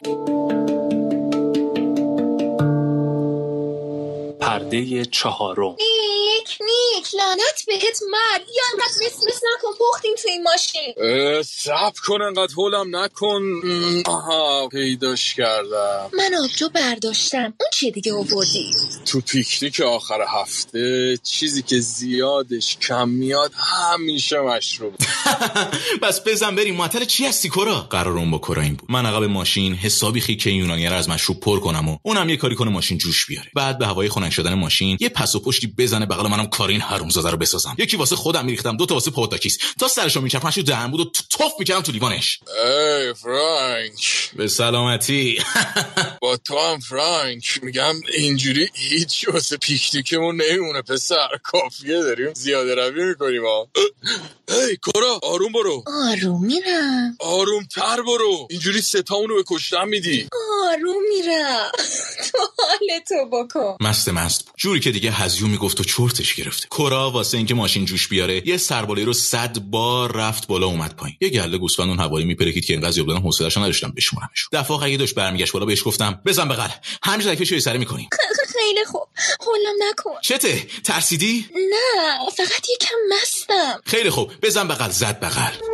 پرده 4.41 5.05
چهارم. 5.05 5.77
نیک 5.79 6.59
نیک 7.00 7.14
لعنت 7.14 7.63
بهت 7.67 8.01
مرد. 8.10 8.41
یا 8.56 8.63
انقدر 8.72 9.06
مس 9.06 9.13
مس 9.29 9.41
نکن 9.55 9.69
پختیم 9.79 10.13
تو 10.22 10.29
این 10.29 10.43
ماشین. 10.43 10.94
اه، 10.96 11.43
صبر 11.43 12.01
کن 12.06 12.22
انقدر 12.22 12.53
هولم 12.56 12.96
نکن. 12.96 13.43
آها 14.06 14.69
پیداش 14.69 15.34
کردم. 15.34 16.10
من 16.19 16.31
آبجو 16.44 16.69
برداشتم. 16.69 17.39
اون 17.39 17.70
چیه 17.72 17.91
دیگه 17.91 18.15
آوردی؟ 18.15 18.70
تو 19.06 19.20
پیکنیک 19.20 19.81
آخر 19.81 20.24
هفته 20.29 21.17
چیزی 21.22 21.63
که 21.63 21.81
زیادش 21.81 22.77
کم 22.77 23.08
میاد 23.08 23.53
همیشه 23.56 24.41
مشروب. 24.41 24.94
بس 26.03 26.20
بزن 26.27 26.56
بریم. 26.56 26.77
معطل 26.77 27.05
چی 27.05 27.27
هستی 27.27 27.48
کرا 27.48 27.81
قرارم 27.81 28.31
با 28.31 28.39
کرا 28.39 28.63
این 28.63 28.74
بود. 28.74 28.91
من 28.91 29.06
عقب 29.06 29.22
ماشین 29.22 29.74
حسابی 29.74 30.20
خیک 30.20 30.46
یونانی 30.46 30.86
رو 30.86 30.94
از 30.94 31.08
مشروب 31.08 31.41
پر 31.41 31.60
کنم 31.60 31.89
و 31.89 31.98
اونم 32.03 32.29
یه 32.29 32.36
کاری 32.36 32.55
کنه 32.55 32.70
ماشین 32.70 32.98
جوش 32.98 33.27
بیاره. 33.27 33.51
بعد 33.55 33.79
به 33.79 33.86
هوای 33.86 34.08
خنک 34.08 34.32
شدن 34.32 34.55
ماشین 34.55 34.96
یه 35.01 35.08
پس 35.08 35.34
و 35.34 35.41
پشتی 35.43 35.67
بزنه 35.79 36.06
بغل 36.06 36.29
منم 36.29 36.46
کارین 36.46 36.81
حرومزاده 36.91 37.31
رو 37.31 37.37
بسازم. 37.37 37.75
یکی 37.79 37.97
واسه 37.97 38.17
خودم 38.17 38.44
میریختم 38.44 38.77
دو 38.77 38.87
تا 38.87 38.94
واسه 38.94 39.11
پوداکیس 39.11 39.59
تا 39.79 39.89
سرشو 39.89 40.20
میچرخونم 40.20 40.53
تو 40.53 40.63
دهن 40.63 40.91
بود 40.91 41.01
و 41.01 41.11
توف 41.31 41.53
می‌کردم 41.59 41.81
تو 41.81 41.93
لیوانش. 41.93 42.41
ای 42.65 43.15
فرانک. 43.15 44.31
به 44.37 44.49
سلامتی. 44.49 45.39
با 46.31 46.37
تو 46.37 46.58
هم 46.58 46.79
فرانک 46.79 47.60
میگم 47.63 47.94
اینجوری 48.15 48.69
هیچ 48.75 49.29
واسه 49.29 49.56
پیکنیکمون 49.56 50.43
نمیمونه 50.43 50.82
پسر 50.82 51.29
کافیه 51.43 52.03
داریم 52.03 52.34
زیاده 52.34 52.75
روی 52.75 53.05
می‌کنیم 53.05 53.46
ها. 53.46 53.69
ای 54.49 54.77
کرا 54.77 55.20
آروم 55.22 55.53
برو. 55.53 55.84
آروم 55.87 56.46
میرم. 56.46 57.17
آروم 57.20 57.65
تر 57.65 58.03
برو. 58.03 58.46
اینجوری 58.51 58.81
ستامونو 58.81 59.34
به 59.34 59.44
کشتن 59.46 59.89
میدی. 59.89 60.29
آروم 60.69 61.03
میرم. 61.08 61.70
تو 62.32 62.39
حال 62.58 62.99
تو 63.08 63.31
بکن. 63.32 63.77
مست 63.81 64.08
مست. 64.08 64.44
بود 64.44 64.55
جوری 64.56 64.81
که 64.81 64.91
دیگه 64.91 65.10
هزیون 65.10 65.51
می‌گفت 65.51 65.81
و 65.81 65.84
چرتش 65.84 66.34
گرفته. 66.34 66.69
کرا 66.70 67.10
واسه 67.10 67.37
اینکه 67.37 67.55
ماشین 67.55 67.84
جوش 67.84 68.08
بیاره 68.08 68.49
یه 68.49 68.56
سرباله 68.56 69.05
رو 69.05 69.13
صد 69.13 69.58
بار 69.58 70.17
رفت 70.17 70.46
بالا 70.46 70.67
اومد 70.67 70.96
پایین. 70.96 71.17
یه 71.20 71.29
گله 71.29 71.58
گوسفند 71.58 71.89
اون 71.89 71.99
حوالی 71.99 72.25
میپرکید 72.25 72.65
که 72.65 72.72
اینقدر 72.72 72.91
زیاد 72.91 73.06
بودن 73.06 73.20
حوصله‌اشو 73.20 73.60
نداشتم 73.60 73.93
بشمارمش 73.96 74.49
دفعه 74.53 74.82
اگه 74.82 74.96
داشت 74.96 75.15
برمیگشت 75.15 75.53
بالا 75.53 75.67
بهش 75.67 75.82
گفتم 75.84 76.19
بزن 76.27 76.48
بغل. 76.48 76.69
همین 77.03 77.29
ردیفش 77.29 77.53
رو 77.53 77.60
سره 77.60 77.79
می‌کنیم 77.79 78.08
خیلی 78.12 78.53
خیلی 78.53 78.84
خوب. 78.84 79.08
حلم 79.41 79.89
نکن. 79.91 80.20
چته؟ 80.22 80.67
ترسیدی؟ 80.84 81.46
نه 81.55 82.31
فقط 82.36 82.69
یکم 82.74 82.96
مستم. 83.10 83.81
خیلی 83.86 84.10
خوب. 84.10 84.32
بزن 84.43 84.69
بغل 84.69 84.91
زد 84.91 85.20
بغل. 85.20 85.69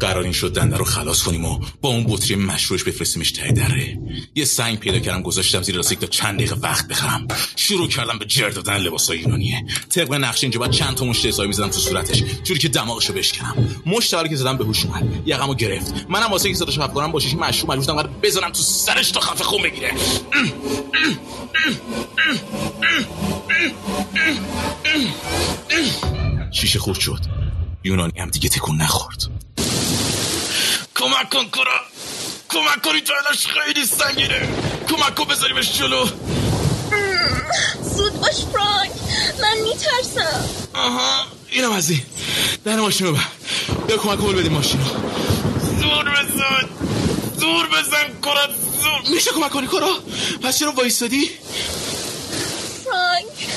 قرار 0.00 0.22
این 0.22 0.32
شد 0.32 0.52
دنده 0.52 0.76
رو 0.76 0.84
خلاص 0.84 1.22
کنیم 1.22 1.44
و 1.44 1.60
با 1.80 1.88
اون 1.88 2.04
بطری 2.08 2.34
مشروعش 2.34 2.84
بفرستیمش 2.84 3.32
ته 3.32 3.52
دره. 3.52 3.98
یه 4.34 4.44
سنگ 4.44 4.78
پیدا 4.78 4.98
کردم 4.98 5.22
گذاشتم 5.22 5.62
زیر 5.62 5.76
لاستیک 5.76 5.98
تا 5.98 6.06
چند 6.06 6.34
دقیقه 6.34 6.56
وقت 6.60 6.88
بخرم. 6.88 7.28
شروع 7.56 7.88
کردم 7.88 8.18
به 8.18 8.24
جر 8.24 8.48
دادن 8.48 8.76
لباسای 8.76 9.18
یونانیه 9.18 9.64
طبق 9.88 10.14
نقشه 10.14 10.44
اینجا 10.44 10.60
باید 10.60 10.72
چند 10.72 10.94
تا 10.94 11.04
مشت 11.04 11.26
حسابی 11.26 11.48
می‌زدم 11.48 11.68
تو 11.68 11.78
صورتش 11.78 12.22
جوری 12.44 12.60
که 12.60 12.68
دماغشو 12.68 13.12
بشکنم. 13.12 13.82
مشت 13.86 14.28
که 14.28 14.36
زدم 14.36 14.56
به 14.56 14.64
هوش 14.64 14.84
اومد. 14.84 15.22
یقمو 15.26 15.54
گرفت. 15.54 15.94
منم 16.08 16.30
واسه 16.30 16.46
اینکه 16.46 16.58
صداش 16.58 16.78
کنم 16.78 17.12
با 17.12 17.20
شیشه 17.20 17.36
مشروب 17.36 17.70
مجبور 17.70 17.84
شدم 17.84 17.94
قرار 17.94 18.10
بزنم 18.22 18.50
تو 18.50 18.62
سرش 18.62 19.10
تا 19.10 19.20
خفه 19.20 19.44
خون 19.44 19.62
بگیره. 19.62 19.92
شیشه 26.52 26.78
خورد 26.78 27.00
شد. 27.00 27.20
یونانی 27.84 28.12
هم 28.18 28.30
دیگه 28.30 28.48
تکون 28.48 28.76
نخورد. 28.76 29.30
کمک 31.04 31.30
کن 31.30 31.48
کرا 31.50 31.80
کمک 32.48 32.82
کنید 32.82 33.08
فعلش 33.08 33.46
خیلی 33.46 33.86
سنگینه. 33.86 34.48
کمک 34.88 35.14
کن 35.14 35.24
بذاریمش 35.24 35.78
جلو. 35.78 36.06
زود 37.82 38.20
باش 38.20 38.44
فرانک. 38.52 38.90
من 39.42 39.56
میترسم. 39.62 40.48
آها 40.74 41.26
اینم 41.50 41.72
از 41.72 41.90
این. 41.90 42.02
در 42.64 42.76
ماشین 42.76 43.06
رو 43.06 43.12
بر. 43.12 43.20
یا 43.88 43.96
کمک 43.96 44.18
کن 44.18 44.36
بدیم 44.36 44.52
ماشین 44.52 44.80
رو 44.80 44.86
زور 45.80 46.04
بزن. 46.04 46.68
زور 47.36 47.66
بزن 47.66 48.20
کرا 48.22 48.48
زور. 48.82 49.14
میشه 49.14 49.30
کمک 49.30 49.50
کنی 49.50 49.66
کرا 49.66 49.98
پس 50.42 50.58
چرا 50.58 50.72
وایستادی 50.72 51.30
فرانک 52.84 53.48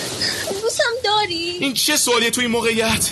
دوستم 0.61 0.83
داری؟ 1.03 1.57
این 1.59 1.73
چه 1.73 1.97
سوالیه 1.97 2.29
تو 2.29 2.41
این 2.41 2.49
موقعیت؟ 2.51 3.09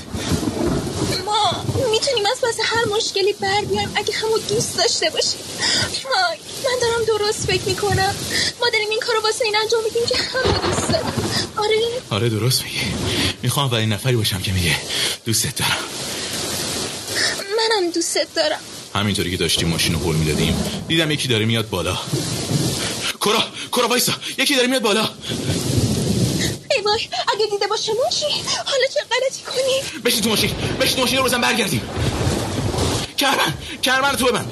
می‌تونیم 2.05 2.31
از 2.31 2.41
پس 2.41 2.59
هر 2.63 2.85
مشکلی 2.97 3.33
بر 3.33 3.61
بیایم؟ 3.61 3.91
اگه 3.95 4.13
همو 4.13 4.37
دوست 4.37 4.77
داشته 4.77 5.09
باشیم. 5.09 5.39
فرانک 6.03 6.39
من 6.65 6.79
دارم 6.81 7.05
درست 7.19 7.45
فکر 7.45 7.63
می‌کنم. 7.65 8.15
ما 8.61 8.69
داریم 8.73 8.89
این 8.89 8.99
کارو 8.99 9.21
واسه 9.21 9.45
این 9.45 9.55
انجام 9.55 9.83
میدیم 9.83 10.05
که 10.05 10.15
همو 10.15 10.67
دوست 10.67 10.91
دارم 10.91 11.13
آره؟ 11.57 11.81
آره 12.09 12.29
درست 12.29 12.63
میگی. 12.63 12.79
می‌خوام 13.43 13.65
اولین 13.65 13.93
نفری 13.93 14.15
باشم 14.15 14.41
که 14.41 14.51
میگه 14.51 14.75
دوستت 15.25 15.55
دارم. 15.55 15.77
منم 17.57 17.91
دوستت 17.91 18.27
دارم. 18.35 18.59
همینطوری 18.95 19.31
که 19.31 19.37
داشتیم 19.37 19.67
ماشین 19.67 19.93
رو 19.93 19.99
هل 19.99 20.15
می‌دادیم 20.15 20.83
دیدم 20.87 21.11
یکی 21.11 21.27
داره 21.27 21.45
میاد 21.45 21.69
بالا. 21.69 21.97
کرا 23.21 23.43
کرا 23.71 23.87
وایسا. 23.87 24.13
یکی 24.37 24.55
داره 24.55 24.67
میاد 24.67 24.81
بالا. 24.81 25.09
وای 26.85 26.99
اگه 27.33 27.45
دیده 27.51 27.67
باشمون 27.67 28.09
چی 28.11 28.25
حالا 28.65 28.85
چه 28.93 28.99
غلطی 28.99 29.43
کنیم 29.43 30.03
بشین 30.05 30.21
تو 30.21 30.29
ماشین. 30.29 30.49
بشین 30.81 30.95
تو 30.95 31.01
ماشین 31.01 31.17
رو 31.17 31.23
بزن 31.23 31.41
برگردیم. 31.41 31.81
کرمن 33.17 33.53
کرمن 33.81 34.15
تو 34.15 34.25
ببند. 34.25 34.51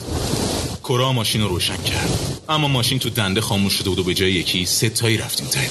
کرا 0.83 1.13
ماشین 1.13 1.41
رو 1.41 1.47
روشن 1.47 1.77
کرد. 1.77 2.41
اما 2.49 2.67
ماشین 2.67 2.99
تو 2.99 3.09
دنده 3.09 3.41
خاموش 3.41 3.73
شده 3.73 3.89
بود 3.89 3.99
و 3.99 4.03
به 4.03 4.13
جای 4.13 4.31
یکی 4.31 4.65
ستایی 4.65 5.17
رفتیم 5.17 5.47
ته. 5.47 5.69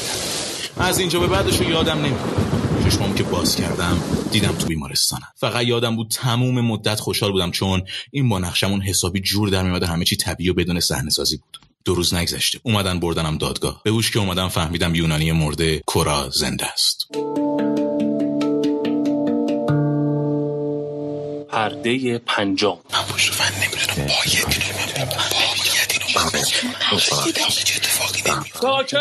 از 0.76 0.98
اینجا 0.98 1.20
به 1.20 1.26
بعدش 1.26 1.56
رو 1.56 1.70
یادم 1.70 1.98
نمیاد 1.98 2.52
چشمامو 2.84 3.14
که 3.14 3.22
باز 3.22 3.56
کردم 3.56 4.02
دیدم 4.32 4.52
تو 4.52 4.66
بیمارستانم. 4.66 5.28
فقط 5.36 5.66
یادم 5.66 5.96
بود 5.96 6.08
تموم 6.10 6.60
مدت 6.60 7.00
خوشحال 7.00 7.32
بودم 7.32 7.50
چون 7.50 7.82
این 8.10 8.28
با 8.28 8.38
نقشمون 8.38 8.82
حسابی 8.82 9.20
جور 9.20 9.48
در 9.48 9.62
میاد 9.62 9.82
همه 9.82 10.04
چی 10.04 10.16
طبیعی 10.16 10.50
و 10.50 10.54
بدون 10.54 10.80
صحنه 10.80 11.10
بود. 11.18 11.71
دو 11.84 11.94
روز 11.94 12.14
نگذشته. 12.14 12.60
اومدن 12.62 13.00
بردنم 13.00 13.38
دادگاه. 13.38 13.80
به 13.84 13.90
هوش 13.90 14.10
که 14.10 14.18
اومدم 14.18 14.48
فهمیدم 14.48 14.94
یونانی 14.94 15.32
مرده 15.32 15.82
کرا 15.86 16.30
زنده 16.30 16.66
است. 16.66 17.06
پرده 21.48 22.18
پنجم. 22.18 22.78
من 22.92 23.02
پشت 23.14 23.32
فن 23.32 23.54
نمی‌دونم. 23.54 24.08
باید 24.08 24.46
چه 26.12 27.76
اتفاقی 27.76 28.22
نمیفته 28.26 28.60
ساکت. 28.60 28.98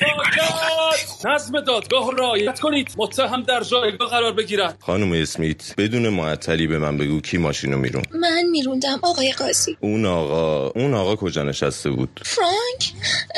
ساکت. 0.00 1.26
نظم 1.26 1.60
دادگاه 1.60 2.10
رعایت 2.18 2.60
کنید. 2.60 2.88
متهم 2.96 3.42
در 3.42 3.60
جایگاه 3.60 4.10
قرار 4.10 4.32
بگیرد. 4.32 4.76
خانم 4.80 5.12
اسمیت 5.12 5.74
بدون 5.78 6.08
معطلی 6.08 6.66
به 6.66 6.78
من 6.78 6.98
بگو 6.98 7.20
کی 7.20 7.38
ماشینو 7.38 7.78
میرون. 7.78 8.02
من 8.20 8.42
میروندم 8.50 8.98
آقای 9.02 9.32
قاضی. 9.32 9.76
اون 9.80 10.06
آقا 10.06 10.68
اون 10.68 10.94
آقا 10.94 11.16
کجا 11.16 11.42
نشسته 11.42 11.90
بود؟ 11.90 12.20
فرانک 12.24 12.92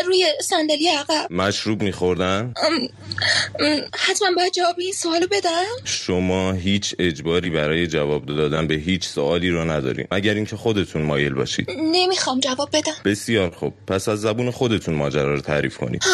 روی 0.06 0.26
صندلی 0.42 0.88
عقب. 0.88 1.32
مشروب 1.32 1.82
میخوردن؟ 1.82 2.54
حتما 3.98 4.28
باید 4.36 4.52
جواب 4.52 4.74
این 4.78 4.92
سوالو 4.92 5.26
بدم. 5.30 5.64
شما 5.84 6.52
هیچ 6.52 6.94
اجباری 6.98 7.50
برای 7.50 7.86
جواب 7.86 8.26
دادن 8.26 8.66
به 8.66 8.74
هیچ 8.74 9.06
سوالی 9.06 9.50
رو 9.50 9.70
نداریم 9.70 10.06
اگر 10.10 10.34
اینکه 10.34 10.56
خودتون 10.56 11.02
مایل 11.02 11.34
باشید. 11.34 11.65
نمی‌خوام 11.68 12.40
جواب 12.40 12.68
بدم. 12.72 12.94
بسیار 13.04 13.50
خوب. 13.50 13.72
پس 13.86 14.08
از 14.08 14.20
زبون 14.20 14.50
خودتون 14.50 14.94
ماجرا 14.94 15.34
رو 15.34 15.40
تعریف 15.40 15.76
کنید. 15.76 16.04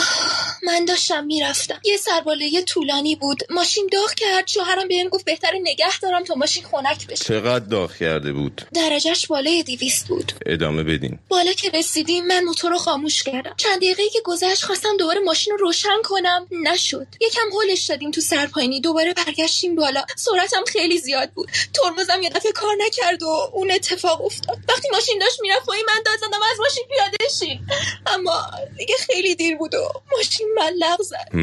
من 0.63 0.85
داشتم 0.85 1.25
می‌رفتم. 1.25 1.81
یه 1.85 1.97
سرباله 1.97 2.63
طولانی 2.63 3.17
بود. 3.17 3.43
ماشین 3.51 3.89
داغ 3.93 4.15
کرد. 4.15 4.49
شوهرم 4.49 4.89
بهم 4.89 5.09
گفت 5.09 5.25
بهتر 5.25 5.53
نگه 5.63 5.99
دارم 6.03 6.25
تا 6.25 6.35
ماشین 6.35 6.65
خنک 6.65 7.07
بشه. 7.07 7.25
چقدر 7.25 7.65
داغ 7.65 7.97
کرده 7.97 8.33
بود؟ 8.33 8.63
درجهش 8.75 9.27
بالای 9.27 9.63
دیویست 9.63 10.09
بود. 10.09 10.33
ادامه 10.47 10.83
بدین. 10.83 11.19
بالا 11.29 11.53
که 11.53 11.71
رسیدیم 11.71 12.27
من 12.27 12.45
موتور 12.45 12.71
رو 12.71 12.79
خاموش 12.79 13.23
کردم. 13.23 13.55
چند 13.57 13.77
دقیقه 13.77 14.09
که 14.09 14.19
گذشت 14.25 14.65
خواستم 14.65 14.97
دوباره 14.99 15.21
ماشین 15.21 15.53
رو 15.53 15.67
روشن 15.67 16.03
کنم. 16.05 16.47
نشد. 16.63 17.07
یکم 17.21 17.43
هلش 17.63 17.85
دادیم 17.85 18.11
تو 18.11 18.21
سرپاینی 18.21 18.81
دوباره 18.81 19.15
برگشتیم 19.15 19.77
بالا. 19.77 20.05
سرعتم 20.17 20.65
خیلی 20.69 20.99
زیاد 20.99 21.31
بود. 21.31 21.49
ترمزم 21.75 22.23
یه 22.23 22.31
دفعه 22.31 22.53
کار 22.53 22.77
نکرد 22.87 23.23
و 23.23 23.51
اون 23.53 23.71
اتفاق 23.71 24.25
افتاد. 24.25 24.59
وقتی 24.69 24.89
ماشین 24.93 25.19
داشت 25.21 25.42
می‌رفت 25.43 25.67
پایین 25.67 25.85
من 25.87 26.03
داد 26.07 26.19
زدم 26.19 26.39
از 26.53 26.61
ماشین 26.61 26.85
پیاده 26.89 27.17
شیم. 27.39 27.67
اما 28.07 28.51
دیگه 28.79 28.95
خیلی 29.07 29.35
دیر 29.35 29.57
بود 29.57 29.75
و 29.75 29.89
ماشین 30.17 30.47
ملق 30.57 31.03
زد. 31.03 31.37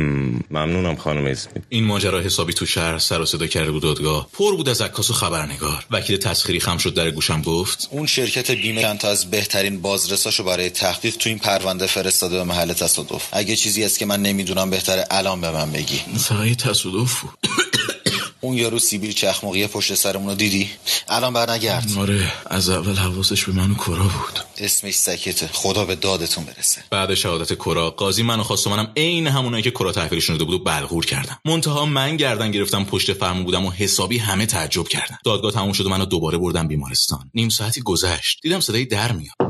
ممنونم 0.50 0.96
خانم 0.96 1.26
اسمیت. 1.26 1.64
این 1.70 1.84
ماجرا 1.84 2.22
حسابی 2.22 2.54
تو 2.54 2.66
شهر 2.66 3.00
سر 3.00 3.22
و 3.22 3.26
صدا 3.26 3.48
کرده 3.48 3.72
بود 3.72 3.84
دادگاه. 3.84 4.30
پر 4.34 4.56
بود 4.56 4.70
از 4.70 4.82
عکاس 4.82 5.10
و 5.10 5.14
خبرنگار. 5.14 5.86
وکیل 5.92 6.18
تسخیری 6.18 6.60
خم 6.60 6.78
شد 6.78 6.94
در 6.94 7.12
گوشم 7.12 7.42
گفت. 7.42 7.88
اون 7.92 8.06
شرکت 8.06 8.52
بیمه 8.52 8.82
چند 8.82 9.00
تا 9.00 9.10
از 9.10 9.32
بهترین 9.32 9.82
بازرساشو 9.82 10.44
برای 10.44 10.70
تحقیق 10.70 11.16
تو 11.16 11.30
این 11.30 11.40
پرونده 11.40 11.88
فرستاده 11.88 12.38
به 12.38 12.44
محل 12.44 12.74
تصادف. 12.74 13.28
اگه 13.32 13.56
چیزی 13.56 13.84
هست 13.84 14.00
که 14.00 14.06
من 14.06 14.22
نمی‌دونم 14.22 14.70
بهتره 14.70 15.06
الان 15.12 15.42
به 15.42 15.52
من 15.52 15.72
بگی. 15.72 16.02
فقط 16.20 16.58
تصادف 16.58 17.22
بود. 17.22 17.50
اون 18.42 18.58
یارو 18.58 18.80
سیبیل 18.80 19.12
چخمقی 19.12 19.68
پشت 19.68 19.94
سرمون 19.94 20.30
رو 20.30 20.36
دیدی؟ 20.36 20.70
الان 21.08 21.34
برنگرد. 21.34 21.92
آره 21.98 22.32
از 22.46 22.70
اول 22.70 22.96
حواسش 22.96 23.46
به 23.46 23.52
من 23.52 23.72
و 23.72 23.76
کرا 23.76 24.04
بود. 24.04 24.40
اسمش 24.58 24.94
سکته. 24.94 25.50
خدا 25.54 25.86
به 25.86 25.96
دادتون 25.96 26.44
برسه. 26.44 26.84
بعد 26.90 27.14
شهادت 27.14 27.54
کرا 27.54 27.90
قاضی 27.90 28.24
منو 28.24 28.44
خواست 28.44 28.68
و 28.68 28.70
منم 28.70 28.92
عین 28.98 29.28
همونایی 29.28 29.64
که 29.64 29.72
کرا 29.72 29.92
تحویلشون 29.92 30.38
داده 30.38 30.52
بود 30.52 30.62
و 30.62 30.64
بلغور 30.64 31.06
کردم. 31.06 31.40
منتها 31.46 31.86
من 31.86 32.18
گردن 32.18 32.52
گرفتم 32.52 32.86
پشت 32.86 33.14
فرمون 33.14 33.44
بودم 33.44 33.66
و 33.66 33.72
حسابی 33.72 34.18
همه 34.18 34.46
تعجب 34.46 34.88
کردن. 34.88 35.18
دادگاه 35.26 35.52
تموم 35.52 35.74
شد 35.74 35.86
و 35.86 35.90
منو 35.90 36.06
دوباره 36.06 36.38
بردم 36.38 36.68
بیمارستان. 36.68 37.32
نیم 37.34 37.50
ساعتی 37.50 37.82
گذشت. 37.82 38.40
دیدم 38.44 38.60
صدای 38.60 38.86
در 38.86 39.12
میاد. 39.12 39.49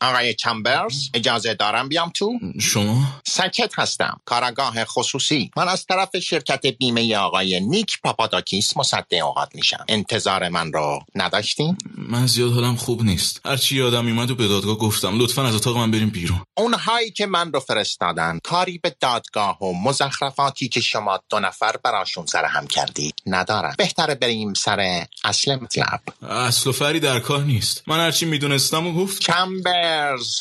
آقای 0.00 0.34
چمبرز 0.34 1.08
اجازه 1.14 1.54
دارم 1.54 1.88
بیام 1.88 2.10
تو؟ 2.14 2.32
شما؟ 2.60 3.20
سکت 3.26 3.72
هستم 3.78 4.20
کاراگاه 4.24 4.84
خصوصی. 4.84 5.50
من 5.56 5.68
از 5.68 5.86
طرف 5.86 6.18
شرکت 6.18 6.66
بیمه 6.66 7.16
آقای 7.16 7.60
نیک 7.60 8.00
پاپاداکیس 8.02 8.76
مصدع 8.76 9.24
اوقات 9.24 9.48
میشم. 9.54 9.84
انتظار 9.88 10.48
من 10.48 10.72
رو 10.72 11.00
نداشتین؟ 11.14 11.78
من 11.96 12.26
زیاد 12.26 12.52
حالم 12.52 12.76
خوب 12.76 13.02
نیست. 13.02 13.40
هرچی 13.44 13.76
یادم 13.76 14.04
میومد 14.04 14.30
و 14.30 14.34
به 14.34 14.48
دادگاه 14.48 14.78
گفتم. 14.78 15.18
لطفا 15.18 15.46
از 15.46 15.54
اتاق 15.54 15.76
من 15.76 15.90
برین 15.90 16.10
بیرون. 16.10 16.40
اونهایی 16.56 17.10
که 17.10 17.26
من 17.26 17.52
رو 17.52 17.60
فرستادن 17.60 18.38
کاری 18.44 18.78
به 18.78 18.96
دادگاه 19.00 19.62
و 19.62 19.72
مزخرفاتی 19.72 20.68
که 20.68 20.80
شما 20.80 21.20
دو 21.30 21.40
نفر 21.40 21.76
براشون 21.84 22.26
سرهم 22.26 22.66
کردید 22.66 23.14
ندارن. 23.26 23.74
بهتره 23.78 24.14
بریم 24.14 24.54
سر 24.54 25.06
اصل 25.24 25.54
مطلب. 25.54 26.00
اصل 26.30 26.70
و 26.70 26.72
فرعی 26.72 27.00
در 27.00 27.20
کار 27.20 27.44
نیست. 27.44 27.82
من 27.86 27.98
هرچی 27.98 28.26
می‌دونستم 28.26 28.86
و 28.86 28.92
گفتم 28.92 29.22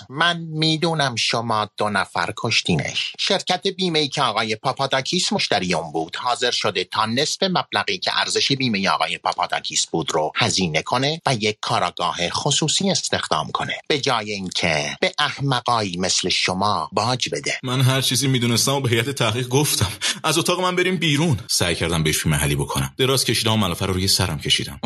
من 0.09 0.37
می‌دونم 0.37 1.15
شما 1.15 1.69
دو 1.77 1.89
نفر 1.89 2.33
کشتینش. 2.37 3.13
شرکت 3.19 3.67
بیمه 3.67 3.99
ای 3.99 4.07
که 4.07 4.21
آقای 4.21 4.55
پاپاداکیس 4.55 5.33
مشتری 5.33 5.73
اون 5.73 5.91
بود. 5.91 6.15
حاضر 6.15 6.51
شده 6.51 6.83
تا 6.83 7.05
نصف 7.05 7.43
مبلغی 7.43 7.97
که 7.97 8.11
ارزش 8.19 8.51
بیمه 8.51 8.89
آقای 8.89 9.17
پاپاداکیس 9.17 9.85
بود 9.85 10.11
رو 10.11 10.31
هزینه 10.35 10.81
کنه 10.81 11.21
و 11.25 11.35
یک 11.35 11.57
کاراگاه 11.61 12.29
خصوصی 12.29 12.91
استخدام 12.91 13.51
کنه. 13.51 13.77
به 13.87 13.99
جای 13.99 14.31
اینکه 14.31 14.97
به 15.01 15.11
احمقایی 15.19 15.97
مثل 15.97 16.29
شما 16.29 16.89
باج 16.91 17.29
بده. 17.31 17.53
من 17.63 17.81
هر 17.81 18.01
چیزی 18.01 18.27
می‌دونستم 18.27 18.73
و 18.73 18.79
به 18.79 18.89
هیئت 18.89 19.09
تحقیق 19.09 19.47
گفتم. 19.47 19.91
از 20.23 20.37
اتاق 20.37 20.59
من 20.59 20.75
برین 20.75 20.97
بیرون. 20.97 21.39
سعی 21.49 21.75
کردم 21.75 22.03
بهش 22.03 22.25
بی‌محلی 22.25 22.55
بکنم. 22.55 22.93
دراز 22.97 23.25
کشیدم 23.25 23.53
و 23.53 23.57
ملافه 23.57 23.85
رو 23.85 23.93
روی 23.93 24.07
سرم 24.07 24.39
کشیدم. 24.39 24.79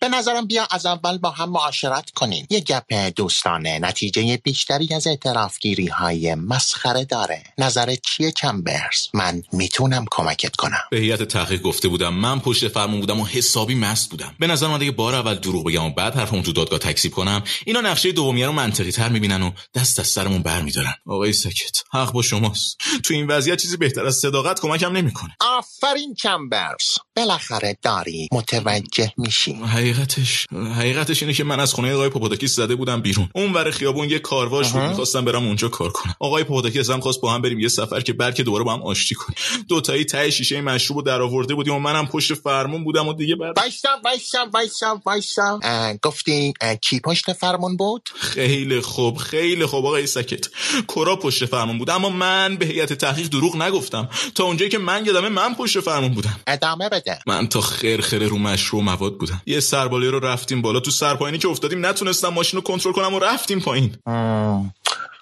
به 0.00 0.08
نظرم 0.08 0.46
بیا 0.46 0.68
از 0.70 0.86
اول 0.86 1.18
با 1.18 1.30
هم 1.30 1.50
معاشرت 1.50 2.10
کنین 2.10 2.46
یه 2.50 2.60
گپ 2.60 2.92
دوستانه 3.16 3.78
نتیجه 3.78 4.36
بیشتری 4.36 4.94
از 4.94 5.06
اعترافگیری 5.06 5.86
های 5.86 6.34
مسخره 6.34 7.04
داره. 7.04 7.42
نظرت 7.58 7.98
چیه 8.02 8.32
چمبرز 8.32 9.08
من 9.14 9.42
می‌تونم 9.52 10.04
کمکت 10.10 10.56
کنم. 10.56 10.78
به 10.90 10.96
هیئت 10.96 11.22
تحقیق 11.22 11.62
گفته 11.62 11.88
بودم 11.88 12.14
من 12.14 12.40
پشت 12.40 12.68
فرمون 12.68 13.00
بودم 13.00 13.20
و 13.20 13.26
حسابی 13.26 13.74
مست 13.74 14.10
بودم. 14.10 14.34
به 14.38 14.46
نظر 14.46 14.66
من 14.66 14.82
اگه 14.82 14.90
بار 14.90 15.14
اول 15.14 15.34
دروغ 15.34 15.64
بگم 15.64 15.84
و 15.84 15.90
بعد 15.90 16.14
حرفمون 16.14 16.42
تو 16.42 16.52
دادگاه 16.52 16.78
تکذیب 16.78 17.12
کنم. 17.12 17.42
اینا 17.66 17.80
نقشه 17.80 18.12
دومیه 18.12 18.46
رو 18.46 18.52
منطقی 18.52 18.90
تر 18.90 19.08
می‌بینن 19.08 19.42
و 19.42 19.50
دست 19.74 20.00
از 20.00 20.06
سرمون 20.06 20.42
برمیدارن. 20.42 20.94
آقای 21.06 21.32
سکت 21.32 21.82
حق 21.92 22.12
با 22.12 22.22
شماست. 22.22 22.76
تو 23.04 23.14
این 23.14 23.26
وضعیت 23.26 23.62
چیزی 23.62 23.76
بهتر 23.76 24.06
از 24.06 24.14
صداقت 24.14 24.60
کمکم 24.60 24.96
نمی‌کنه. 24.96 25.36
آفرین 25.40 26.14
چمبرز 26.14 26.86
بالاخره 27.16 27.76
داری 27.82 28.28
متوجه 28.32 29.12
میشی. 29.18 29.52
حقیقتش 29.52 30.46
حقیقتش 30.76 31.22
اینه 31.22 31.34
که 31.34 31.44
من 31.44 31.60
از 31.60 31.74
خونه 31.74 31.94
آقای 31.94 32.08
پاپاداکیس 32.08 32.56
زده 32.56 32.74
بودم 32.74 33.02
بیرون. 33.06 33.28
اون 33.34 33.52
ور 33.52 33.70
خیابون 33.70 34.10
یه 34.10 34.18
کارواش 34.18 34.72
بود. 34.72 34.82
می‌خواستم 34.82 35.24
برم 35.24 35.46
اونجا 35.46 35.68
کار 35.68 35.90
کنم. 35.90 36.14
آقای 36.20 36.44
پاپاداکیس 36.44 36.90
هم 36.90 37.00
خواست 37.00 37.20
با 37.20 37.32
هم 37.32 37.42
بریم 37.42 37.60
یه 37.60 37.68
سفر 37.68 38.00
که 38.00 38.12
بلکه 38.12 38.42
دوباره 38.42 38.64
با 38.64 38.72
هم 38.72 38.82
آشتی 38.82 39.14
کنیم. 39.14 39.36
دوتایی 39.68 40.04
ته 40.04 40.30
شیشه 40.30 40.60
مشروب 40.60 40.96
رو 40.98 41.02
در 41.02 41.22
آورده 41.22 41.54
بودیم 41.54 41.74
و 41.74 41.78
منم 41.78 42.06
پشت 42.06 42.34
فرمون 42.34 42.84
بودم 42.84 43.08
و 43.08 43.12
دیگه 43.12 43.36
بعد 43.36 43.58
وایسا 43.58 43.88
وایسا 44.04 44.46
وایسا 44.54 45.02
وایسا 45.06 45.60
اه، 45.62 45.94
گفتی 46.02 46.54
اه، 46.60 46.74
کی 46.74 47.00
پشت 47.00 47.32
فرمون 47.32 47.76
بود؟ 47.76 48.08
خیلی 48.16 48.80
خوب 48.80 49.16
خیلی 49.16 49.66
خوب. 49.66 49.86
آقای 49.86 50.06
سکت 50.06 50.46
کرا 50.88 51.16
پشت 51.16 51.44
فرمون 51.44 51.78
بود. 51.78 51.90
اما 51.90 52.10
من 52.10 52.56
به 52.56 52.66
هیئت 52.66 52.92
تحقیق 52.92 53.28
دروغ 53.28 53.56
نگفتم. 53.56 54.08
تا 54.34 54.44
اونجایی 54.44 54.70
که 54.70 54.78
من 54.78 55.06
یادمه 55.06 55.28
من 55.28 55.54
پشت 55.54 55.80
فرمون 55.80 56.14
بودم. 56.14 56.40
ادامه 56.46 56.88
بده. 56.88 57.18
من 57.26 57.48
تا 57.48 57.60
خیر 57.60 58.00
خیر 58.00 58.22
رو 58.22 58.38
مشروع 58.38 58.82
مواد 58.82 59.16
بودم. 59.16 59.42
یه 59.46 59.60
سرباله 59.60 60.10
رو 60.10 60.20
رفتیم 60.20 60.62
بالا. 60.62 60.80
تو 60.80 60.90
سرپایینی 60.90 61.38
که 61.38 61.48
افتادیم 61.48 61.86
نتونستم 61.86 62.28
ماشین 62.28 62.56
رو 62.56 62.62
کنترل 62.62 62.92
کنم 62.96 63.14
و 63.14 63.18
رفتیم 63.18 63.60
پایین. 63.60 63.96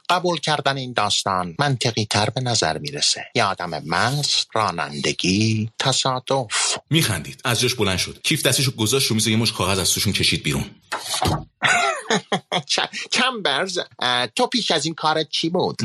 قبول 0.09 0.41
کردن 0.41 0.77
این 0.77 0.93
داستان 0.93 1.55
منطقی 1.59 2.07
تر 2.11 2.31
به 2.31 2.41
نظر 2.41 2.79
می‌رسه. 2.79 3.25
یه 3.35 3.45
آدم 3.45 3.71
مست 3.87 4.49
رانندگی 4.53 5.71
تصادف. 5.79 6.79
میخندید. 6.91 7.41
از 7.45 7.61
جاش 7.61 7.75
بلند 7.75 7.99
شد. 7.99 8.21
کیف 8.23 8.43
دستشو 8.43 8.71
گذاشت 8.71 9.07
رو 9.07 9.15
میز 9.15 9.27
و 9.27 9.31
یه 9.31 9.37
مش 9.37 9.53
کاغذ 9.53 9.79
از 9.79 9.91
توشون 9.91 10.13
کشید 10.13 10.43
بیرون. 10.43 10.65
اه، 13.99 14.27
تو 14.27 14.47
پیش 14.47 14.71
از 14.71 14.85
این 14.85 14.95
کارت 14.95 15.29
چی 15.31 15.49
بود؟ 15.49 15.77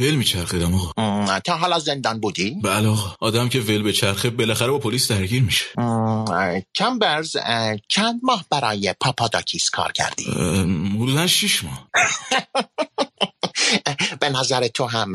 ول 0.00 0.14
میچرخیدم 0.14 0.74
آقا. 0.74 1.40
تا 1.40 1.56
حالا 1.56 1.78
زندان 1.78 2.20
بودی؟ 2.20 2.56
بله 2.62 2.88
آقا. 2.88 3.16
آدم 3.20 3.48
که 3.48 3.60
ول 3.60 3.82
بچرخه 3.82 4.30
بالاخره 4.30 4.70
با 4.70 4.78
پلیس 4.78 5.10
درگیر 5.10 5.42
میشه. 5.42 5.64
اه، 7.44 7.76
چند 7.88 8.20
ماه 8.22 8.44
برای 8.50 8.94
پاپاداکیس 9.00 9.70
کار 9.70 9.92
کردی؟ 9.92 10.24
حدودا 11.00 11.26
شیش 11.26 11.64
ماه. 11.64 11.88
نظر 14.40 14.68
تو 14.68 14.86
هم 14.86 15.12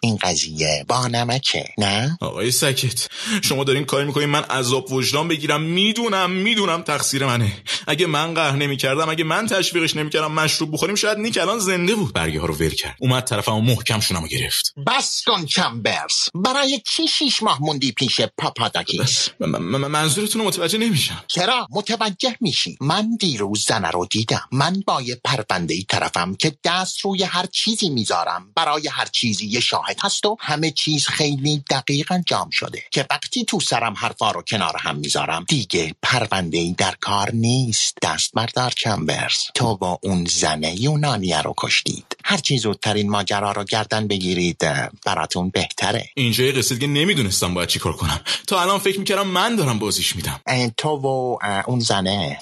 این 0.00 0.16
قضیه 0.16 0.84
با 0.88 1.06
نمکه 1.06 1.64
نه؟ 1.78 2.18
آقای 2.20 2.50
سکت 2.50 3.08
شما 3.42 3.64
دارین 3.64 3.84
کاری 3.84 4.06
می‌کنین 4.06 4.28
من 4.28 4.42
عذاب 4.42 4.92
وجدان 4.92 5.28
بگیرم. 5.28 5.62
می‌دونم 5.62 6.30
می‌دونم 6.30 6.82
تقصیر 6.82 7.26
منه. 7.26 7.52
اگه 7.86 8.06
من 8.06 8.34
قهر 8.34 8.56
نمی‌کردم 8.56 9.08
اگه 9.08 9.24
من 9.24 9.46
تشویقش 9.46 9.96
نمی‌کردم 9.96 10.32
مشروب 10.32 10.72
بخوریم 10.72 10.94
شاید 10.94 11.18
نیک 11.18 11.38
الان 11.38 11.58
زنده 11.58 11.94
بود. 11.94 12.12
برگه 12.12 12.40
ها 12.40 12.46
رو 12.46 12.54
ول 12.54 12.68
کرد. 12.68 12.96
اومد 13.00 13.24
طرفمو 13.24 13.60
محکم 13.60 14.00
شونمو 14.00 14.26
گرفت. 14.26 14.74
بس 14.86 15.22
کن 15.26 15.46
چمبرز 15.46 16.16
برای 16.34 16.82
چی 16.86 17.08
شیش 17.08 17.42
ماه 17.42 17.58
موندی 17.62 17.92
پیش 17.92 18.20
پاپاداکیس 18.38 19.28
م- 19.40 19.46
م- 19.46 19.76
م- 19.76 19.86
منظورتون 19.90 20.42
رو 20.42 20.48
متوجه 20.48 20.78
نمیشم. 20.78 21.24
چرا؟ 21.28 21.66
متوجه 21.70 22.36
میشی. 22.40 22.76
من 22.80 23.16
دیروز 23.16 23.64
زنه 23.68 23.90
رو 23.90 24.06
دیدم. 24.10 24.48
من 24.52 24.82
با 24.86 25.02
یه 25.02 25.20
پرونده 25.24 25.74
ای 25.74 25.84
طرفم 25.88 26.34
که 26.34 26.56
دست 26.64 27.00
روی 27.00 27.22
هر 27.22 27.46
چیزی 27.46 27.90
می‌ذارم. 27.90 28.52
برای 28.64 28.88
هر 28.88 29.06
چیزی 29.12 29.46
یه 29.46 29.60
شاهد 29.60 29.98
هست 30.02 30.26
و 30.26 30.36
همه 30.40 30.70
چیز 30.70 31.06
خیلی 31.06 31.64
دقیق 31.70 32.12
انجام 32.12 32.50
شده 32.50 32.82
که 32.90 33.06
وقتی 33.10 33.44
تو 33.44 33.60
سرم 33.60 33.94
حرفا 33.94 34.30
رو 34.30 34.42
کنار 34.42 34.76
هم 34.78 34.96
می‌ذارم 34.96 35.44
دیگه 35.48 35.94
پرونده 36.02 36.58
ای 36.58 36.74
در 36.78 36.94
کار 37.00 37.30
نیست. 37.32 37.98
دست 38.02 38.32
بردار 38.34 38.70
چمبرز. 38.70 39.38
تو 39.54 39.76
با 39.76 39.98
اون 40.02 40.24
زنه 40.24 40.80
یونانیه 40.80 41.42
رو 41.42 41.54
کشتید. 41.58 42.16
هر 42.24 42.36
چی 42.36 42.58
زودتر 42.58 42.94
این 42.94 43.10
ماجرا 43.10 43.52
رو 43.52 43.64
گردن 43.64 44.06
بگیرید 44.06 44.58
براتون 45.04 45.50
بهتره. 45.50 46.08
اینجا 46.14 46.44
یه 46.44 46.52
قصه 46.52 46.74
دیگه 46.74 46.86
نمی‌دونستم 46.86 47.54
باید 47.54 47.68
چیکار 47.68 47.92
کنم. 47.92 48.20
تا 48.46 48.62
الان 48.62 48.78
فکر 48.78 48.98
می‌کردم 48.98 49.26
من 49.26 49.56
دارم 49.56 49.78
بازیش 49.78 50.16
میدم. 50.16 50.40
تو 50.76 50.88
و 50.88 51.38
اون 51.66 51.80
زنه. 51.80 52.38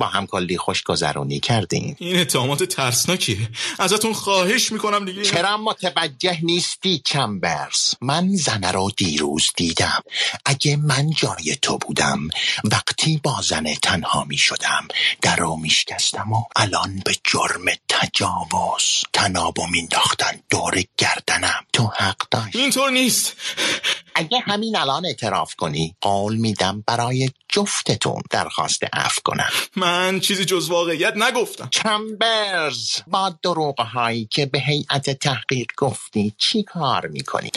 با 0.00 0.06
هم 0.06 0.26
کلی 0.26 0.58
خوشگذرونی 0.58 1.40
کردین. 1.40 1.96
این 1.98 2.20
اتهامات 2.20 2.62
ترسناکیه. 2.62 3.48
ازتون 3.78 4.12
خواهش 4.12 4.72
می‌کنم 4.72 5.04
دیگه. 5.04 5.22
چرا 5.22 5.56
متوجه 5.56 6.38
نیستی 6.42 7.02
چمبرز 7.04 7.94
من 8.00 8.36
زنه 8.36 8.70
رو 8.70 8.90
دیروز 8.96 9.50
دیدم. 9.56 10.02
اگه 10.46 10.76
من 10.76 11.10
جای 11.10 11.56
تو 11.62 11.78
بودم 11.78 12.28
وقتی 12.64 13.20
با 13.22 13.40
زنه 13.42 13.76
تنها 13.76 14.24
می 14.24 14.38
شدم 14.38 14.88
در 15.22 15.36
رو 15.36 15.56
می 15.56 15.70
شکستم 15.70 16.32
و 16.32 16.42
الان 16.56 17.02
به 17.04 17.14
جرم 17.24 17.64
تجاوز 17.88 19.02
تنابو 19.12 19.66
مینداختن 19.66 20.40
دور 20.50 20.82
گردنم. 20.98 21.64
تو 21.72 21.90
حق 21.96 22.28
داشت. 22.30 22.56
اینطور 22.56 22.90
نیست. 22.90 23.32
اگه 24.14 24.38
همین 24.38 24.76
الان 24.76 25.06
اعتراف 25.06 25.54
کنی 25.54 25.94
قول 26.00 26.36
میدم 26.36 26.84
برای 26.86 27.30
جفتتون 27.48 28.22
درخواست 28.30 28.84
عفو 28.92 29.20
کنم. 29.24 29.50
من 29.76 30.20
چیزی 30.20 30.44
جز 30.44 30.70
واقعیت 30.70 31.16
نگفتم. 31.16 31.68
چمبرز 31.70 32.90
با 33.06 33.34
دروغ 33.42 33.80
هایی 33.80 34.28
که 34.30 34.46
به 34.46 34.60
هیئت 34.60 35.10
تحقیق 35.10 35.66
گفتی 35.76 36.34
چی 36.38 36.62
کار 36.62 37.06
می‌کنی؟ 37.06 37.50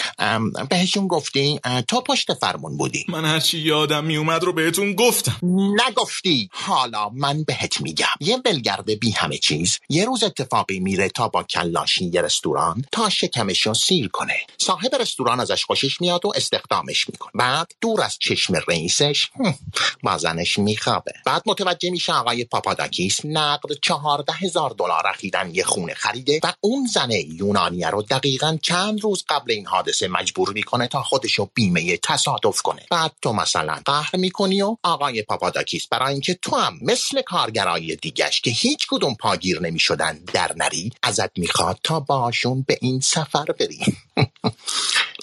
بهشون 0.69 1.07
گفتی 1.07 1.59
تو 1.87 2.01
پشت 2.01 2.33
فرمون 2.33 2.77
بودی. 2.77 3.05
من 3.09 3.25
هرچی 3.25 3.59
یادم 3.59 4.03
میومد 4.03 4.43
رو 4.43 4.53
بهتون 4.53 4.93
گفتم. 4.93 5.39
نگفتی. 5.87 6.49
حالا 6.51 7.09
من 7.09 7.43
بهت 7.43 7.81
میگم. 7.81 8.07
یه 8.19 8.37
بلگرد 8.37 8.99
بی 8.99 9.11
همه 9.11 9.37
چیز 9.37 9.79
یه 9.89 10.05
روز 10.05 10.23
اتفاقی 10.23 10.79
میره 10.79 11.09
تا 11.09 11.27
با 11.27 11.43
کلاشی 11.43 12.05
یه 12.05 12.21
رستوران 12.21 12.85
تا 12.91 13.09
شکمش 13.09 13.61
رو 13.61 13.73
سیر 13.73 14.07
کنه. 14.07 14.37
صاحب 14.57 14.95
رستوران 14.95 15.39
ازش 15.39 15.65
خوشش 15.65 16.01
میاد 16.01 16.25
و 16.25 16.33
استخدامش 16.43 17.09
می‌کنه. 17.09 17.31
بعد 17.35 17.71
دور 17.81 18.01
از 18.01 18.17
چشم 18.19 18.53
رئیسش 18.67 19.29
هم، 19.35 19.55
با 20.03 20.17
زنش 20.17 20.59
میخوابه. 20.59 21.13
بعد 21.25 21.43
متوجه 21.45 21.89
میشه 21.89 22.13
آقای 22.13 22.45
پاپاداکیس 22.45 23.25
نقد 23.25 23.69
چهارده 23.81 24.33
هزار 24.33 24.69
دلار 24.69 25.07
اخیرا 25.07 25.47
یه 25.47 25.63
خونه 25.63 25.93
خریده 25.93 26.39
و 26.43 26.53
اون 26.61 26.85
زن 26.85 27.11
یونانیه 27.11 27.89
رو 27.89 28.01
دقیقا 28.01 28.57
چند 28.61 29.01
روز 29.01 29.23
قبل 29.29 29.51
این 29.51 29.67
حادثه 29.67 30.07
مجبور 30.07 30.53
می‌کنه 30.53 30.87
تا 30.87 31.03
خودشو 31.03 31.49
بیمه 31.53 31.97
تصادف 31.97 32.61
کنه. 32.61 32.85
بعد 32.91 33.11
تو 33.21 33.33
مثلا 33.33 33.79
قهر 33.85 34.15
می‌کنی 34.15 34.61
و 34.61 34.77
آقای 34.83 35.21
پاپاداکیس 35.21 35.87
برای 35.87 36.13
اینکه 36.13 36.33
تو 36.33 36.55
هم 36.55 36.79
مثل 36.81 37.21
کارگرای 37.21 37.95
دیگش 37.95 38.41
که 38.41 38.51
هیچ 38.51 38.87
کدوم 38.89 39.15
پاگیر 39.15 39.59
نمی‌شدن 39.61 40.19
در 40.33 40.51
نری 40.55 40.91
ازت 41.03 41.39
می‌خواد 41.39 41.79
تا 41.83 41.99
باشون 41.99 42.65
به 42.67 42.77
این 42.81 42.99
سفر 42.99 43.45
بری 43.45 43.79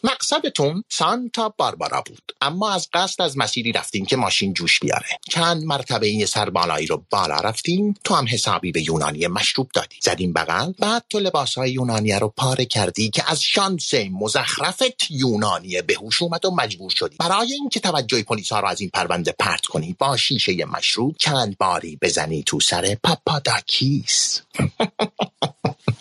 مقصدتون 0.04 0.84
سانتا 0.88 1.54
باربارا 1.58 2.02
بود. 2.06 2.32
اما 2.40 2.70
از 2.70 2.88
قصد 2.92 3.22
از 3.22 3.38
مسیری 3.38 3.72
رفتیم 3.72 4.06
که 4.06 4.16
ماشین 4.16 4.52
جوش 4.52 4.80
بیاره. 4.80 5.08
چند 5.30 5.64
مرتبه 5.64 6.06
این 6.06 6.26
سربالایی 6.26 6.86
رو 6.86 7.04
بالا 7.10 7.36
رفتیم. 7.36 7.94
تو 8.04 8.14
هم 8.14 8.26
حسابی 8.30 8.72
به 8.72 8.82
یونانی 8.82 9.26
مشروب 9.26 9.70
دادی. 9.74 9.96
زدیم 10.02 10.32
بغل. 10.32 10.72
بعد 10.78 11.04
تو 11.10 11.18
لباسهای 11.18 11.70
یونانی 11.70 12.12
رو 12.12 12.28
پاره 12.36 12.64
کردی 12.64 13.10
که 13.10 13.30
از 13.30 13.42
شانس 13.42 13.94
مزخرفت 13.94 15.10
یونانی 15.10 15.82
به 15.82 15.94
هوش 15.94 16.22
اومد 16.22 16.44
و 16.44 16.50
مجبور 16.50 16.90
شدی. 16.90 17.16
برای 17.18 17.52
اینکه 17.52 17.80
توجه 17.80 18.22
پلیس 18.22 18.52
ها 18.52 18.60
رو 18.60 18.68
از 18.68 18.80
این 18.80 18.90
پرونده 18.90 19.34
پرت 19.38 19.66
کنی 19.66 19.96
با 19.98 20.16
شیشه 20.16 20.64
مشروب 20.64 21.16
چند 21.18 21.58
باری 21.58 21.98
بزنی 22.02 22.42
تو 22.42 22.60
سر 22.60 22.96
پاپاداکیس. 23.02 24.40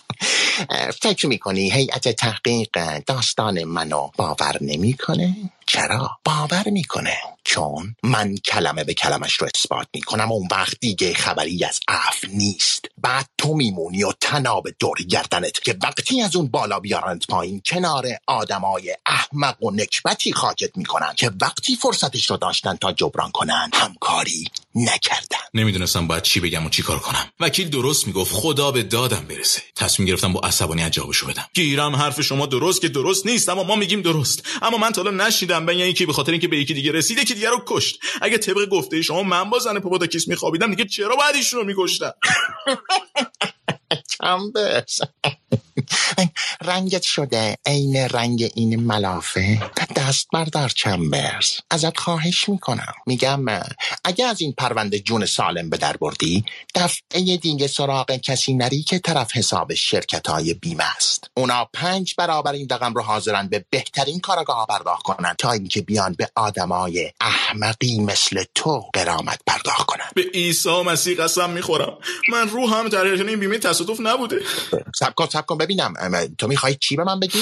فکر 1.01 1.27
می‌کنی 1.27 1.71
هیئت 1.71 2.09
تحقیق 2.09 2.99
داستان 2.99 3.63
منو 3.63 4.09
باور 4.17 4.57
نمی‌کنه؟ 4.61 5.35
چرا؟ 5.71 6.09
باور 6.25 6.69
می‌کنه؟ 6.69 7.17
چون 7.43 7.95
من 8.03 8.35
کلمه 8.35 8.83
به 8.83 8.93
کلمش 8.93 9.33
رو 9.33 9.47
اثبات 9.55 9.87
می‌کنم 9.93 10.31
اون 10.31 10.47
وقت 10.51 10.79
دیگه 10.79 11.13
خبری 11.13 11.65
از 11.65 11.79
عفو 11.87 12.25
نیست. 12.33 12.85
بعد 12.97 13.29
تو 13.37 13.53
میمونی 13.53 14.03
و 14.03 14.11
طناب 14.21 14.67
دور 14.79 14.97
گردنت 15.09 15.61
که 15.63 15.77
وقتی 15.83 16.21
از 16.21 16.35
اون 16.35 16.47
بالا 16.47 16.79
بیارنت 16.79 17.27
پایین 17.27 17.61
کنار 17.65 18.07
آدمای 18.27 18.95
احمق 19.05 19.63
و 19.63 19.71
نکبتی 19.71 20.33
خاکت 20.33 20.77
می‌کنن 20.77 21.13
که 21.15 21.31
وقتی 21.41 21.75
فرصتش 21.75 22.29
رو 22.29 22.37
داشتن 22.37 22.75
تا 22.75 22.91
جبران 22.91 23.31
کنن 23.31 23.69
همکاری 23.73 24.45
نکردن. 24.75 25.37
نمی‌دونستم 25.53 26.07
باید 26.07 26.23
چی 26.23 26.39
بگم 26.39 26.65
و 26.65 26.69
چی 26.69 26.83
کار 26.83 26.99
کنم. 26.99 27.31
وکیل 27.39 27.69
درست 27.69 28.07
می‌گفت 28.07 28.33
خدا 28.33 28.71
به 28.71 28.83
دادم 28.83 29.25
برسه. 29.29 29.61
تصمیم 29.75 30.07
گرفتم 30.07 30.33
با 30.33 30.39
عصبانیت 30.39 30.91
جوابشو 30.91 31.27
بدم. 31.27 31.45
گیرم 31.53 31.95
حرف 31.95 32.21
شما 32.21 32.45
درست 32.45 32.81
که 32.81 32.89
درست 32.89 33.25
نیست 33.25 33.49
اما 33.49 33.63
ما 33.63 33.75
میگیم 33.75 34.01
درست. 34.01 34.43
اما 34.61 34.77
من 34.77 34.91
تا 34.91 35.03
نشنیدم 35.09 35.58
بین 35.65 35.79
یکی 35.79 36.05
به 36.05 36.13
خاطر 36.13 36.31
اینکه 36.31 36.47
به 36.47 36.57
یکی 36.57 36.73
دیگه 36.73 36.91
رسید 36.91 37.17
یکی 37.19 37.33
دیگه 37.33 37.49
رو 37.49 37.63
کشت. 37.67 37.99
اگه 38.21 38.37
طبق 38.37 38.65
گفته 38.69 39.01
شما 39.01 39.23
من 39.23 39.49
با 39.49 39.59
زن 39.59 39.79
پاپاداکیس 39.79 40.27
میخوابیدم 40.27 40.69
دیگه 40.71 40.85
چرا 40.85 41.15
باید 41.15 41.35
ایشون 41.35 41.59
رو 41.59 41.65
میکشتم 41.65 42.13
چمبرز 44.09 45.01
رنگت 46.61 47.01
شده 47.01 47.57
عین 47.65 47.95
رنگ 47.95 48.51
این 48.55 48.79
ملافه. 48.79 49.71
دست 49.95 50.27
بردار 50.33 50.69
چمبرز 50.69 51.49
ازت 51.71 51.97
خواهش 51.97 52.49
می‌کنم. 52.49 52.93
میگم 53.07 53.45
اگه 54.03 54.25
از 54.25 54.41
این 54.41 54.53
پرونده 54.57 54.99
جون 54.99 55.25
سالم 55.25 55.69
به 55.69 55.77
در 55.77 55.97
بردی 55.97 56.45
دفعه 56.75 57.37
دیگه 57.37 57.67
سراغ 57.67 58.11
کسی 58.11 58.53
نری 58.53 58.83
که 58.83 58.99
طرف 58.99 59.31
حساب 59.35 59.73
شرکت 59.73 60.27
های 60.27 60.53
بیمه 60.53 60.83
است. 60.95 61.29
اونا 61.37 61.69
پنج 61.73 62.13
برابر 62.17 62.51
این 62.51 62.67
رقم 62.71 62.93
رو 62.93 63.01
حاضرن 63.01 63.47
به 63.47 63.65
بهترین 63.69 64.19
کارگاه 64.19 64.65
پرداخت 64.69 65.03
کنن 65.03 65.35
تا 65.37 65.51
اینکه 65.51 65.81
بیان 65.81 66.15
به 66.17 66.29
آدمای 66.35 67.11
احمقی 67.21 67.99
مثل 67.99 68.43
تو 68.55 68.89
قرامت 68.93 69.39
پرداخت 69.47 69.85
کنن. 69.85 70.09
به 70.15 70.23
عیسی 70.33 70.81
مسیح 70.81 71.17
قسم 71.17 71.49
می‌خورم. 71.49 71.97
من 72.29 72.49
رو 72.49 72.67
هم 72.67 72.89
در 72.89 73.05
این 73.05 73.39
بیمه 73.39 73.57
تصادف 73.57 73.99
نبوده. 73.99 74.41
سب 74.95 75.15
کن 75.15 75.27
سب 75.29 75.45
کن. 75.45 75.57
ببینم 75.57 75.93
تو 76.37 76.48
می‌خوای 76.49 76.75
چی 76.75 76.95
به 76.95 77.03
من 77.03 77.19
بگی؟ 77.19 77.39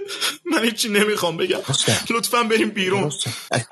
من 0.52 0.64
هیچی 0.64 0.88
نمی‌خوام 0.88 1.36
بگم. 1.36 1.58
لطفا 2.10 2.42
بریم 2.42 2.68
بیرون. 2.70 3.12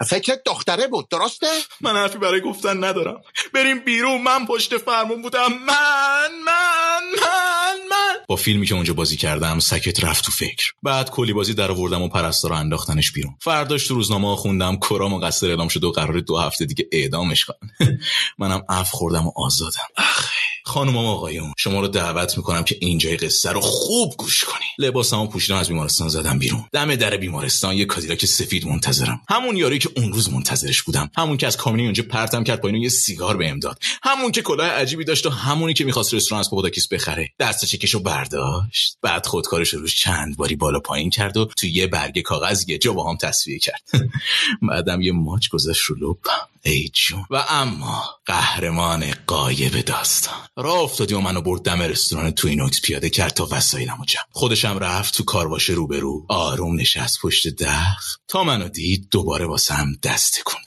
فکر 0.09 0.37
دختره 0.47 0.87
بود 0.87 1.09
درسته؟ 1.09 1.47
من 1.81 1.97
حرفی 1.97 2.19
برای 2.19 2.41
گفتن 2.41 2.85
ندارم. 2.85 3.23
بریم 3.55 3.79
بیرون. 3.85 4.23
من 4.23 4.47
پشت 4.47 4.77
فرمون 4.79 5.23
بودم. 5.23 5.49
من 5.67 6.29
من 6.47 7.01
من 7.21 7.77
من. 7.91 8.15
با 8.29 8.37
فیلمی 8.37 8.67
که 8.67 8.75
اونجا 8.75 8.95
بازی 8.95 9.17
کردم 9.17 9.59
سکت 9.59 10.05
رفت 10.05 10.25
تو 10.25 10.33
فکر. 10.33 10.73
بعد 10.83 11.11
کلی 11.11 11.33
بازی 11.33 11.55
در 11.55 11.71
آوردم 11.71 12.03
و 12.03 12.09
پرستارا 12.09 12.57
انداختنش 12.57 13.13
بیرون. 13.13 13.35
فرداش 13.41 13.87
تو 13.87 13.95
روزنامه 13.95 14.37
خوندم. 14.37 14.77
کرا 14.77 15.09
مقصر 15.09 15.47
اعدام 15.51 15.69
شده 15.69 15.87
و 15.87 15.91
قرار 15.91 16.21
دو 16.21 16.39
هفته 16.39 16.65
دیگه 16.65 16.89
اعدامش 16.93 17.45
کنن. 17.45 17.71
منم 18.39 18.63
عفو 18.69 18.91
خوردم 18.91 19.27
و 19.27 19.33
آزادم. 19.37 19.89
آخه. 19.97 20.46
خانم 20.67 20.97
و 20.97 21.07
آقایون 21.07 21.53
شما 21.57 21.81
رو 21.81 21.89
دعوت 21.89 22.37
می‌کنم 22.37 22.65
که 22.65 22.77
اینجای 22.81 23.17
قصه 23.17 23.53
رو 23.53 23.61
خوب 23.61 24.15
گوش 24.19 24.45
کنی. 24.45 24.87
لباسمو 24.87 25.27
پوشیدم 25.27 25.59
از 25.59 25.69
بیمارستان 25.69 26.09
زدم 26.09 26.39
بیرون. 26.39 26.65
دم 26.73 26.97
در 26.97 27.17
بیمارستان 27.17 27.77
یه 27.77 27.85
کادیلاک 27.85 28.27
سفید 28.27 28.67
منتظرم. 28.67 29.21
همون 29.29 29.57
یارویی 29.57 29.79
که 29.79 29.89
اون 29.97 30.13
روز 30.13 30.33
منتظرش 30.33 30.83
بودم. 30.83 31.11
همون 31.17 31.37
که 31.37 31.47
از 31.47 31.57
کامیون 31.57 31.85
اونجا 31.85 32.05
پرتم 32.11 32.45
کرد 32.45 32.61
پایین 32.61 32.83
یه 32.83 32.89
سیگار 32.89 33.37
بهم 33.37 33.59
داد. 33.59 33.79
همون 34.03 34.33
که 34.33 34.43
کلاه 34.43 34.69
عجیبی 34.69 35.05
داشت 35.05 35.27
و 35.27 35.31
همونی 35.31 35.75
که 35.75 35.85
می‌خواست 35.85 36.15
رستوران 36.15 36.41
از 36.41 36.51
پاپاداکیس 36.51 36.89
بخره. 36.89 37.29
دسته 37.39 37.65
چکشو 37.65 38.01
برداشت. 38.01 38.99
بعد 39.03 39.27
خودکارش 39.27 39.69
رو 39.69 39.89
چند 39.89 40.37
باری 40.37 40.57
بالا 40.57 40.81
پایین 40.81 41.11
کرد 41.11 41.37
و 41.37 41.45
تو 41.45 41.67
یه 41.67 41.87
برگ 41.87 42.21
کاغذ 42.21 42.69
یه 42.69 42.79
جا 42.79 42.93
با 42.93 43.11
هم 43.11 43.17
تسویه 43.17 43.59
کرد. 43.59 43.83
بعدم 44.69 45.01
یه 45.01 45.13
ماچ 45.13 45.49
گذاشت 45.49 45.83
رو 45.83 45.97
لبم 45.97 46.56
ای 46.67 46.89
جون. 46.95 47.27
و 47.31 47.45
اما 47.49 48.05
قهرمان 48.27 49.15
قایب 49.27 49.81
داستان. 49.81 50.49
راه 50.57 50.79
افتادی 50.79 51.15
و 51.15 51.21
منو 51.21 51.41
برد 51.41 51.63
دم 51.63 51.83
رستوران 51.83 52.31
توینوکس 52.31 52.81
پیاده 52.81 53.11
کرد 53.11 53.33
تا 53.33 53.49
وسایلمو 53.51 54.05
جمع. 54.05 54.25
خودشم 54.31 54.79
رفت 54.79 55.15
تو 55.15 55.25
کارواش 55.25 55.71
روبرو. 55.71 56.27
آروم 56.29 56.81
نشست 56.81 57.19
پشت 57.23 57.49
دخ 57.49 58.17
تا 58.29 58.45
منو 58.45 58.69
دید 58.69 59.09
دوباره 59.11 59.47
واسم 59.47 59.87
دست 60.03 60.43
کن 60.45 60.59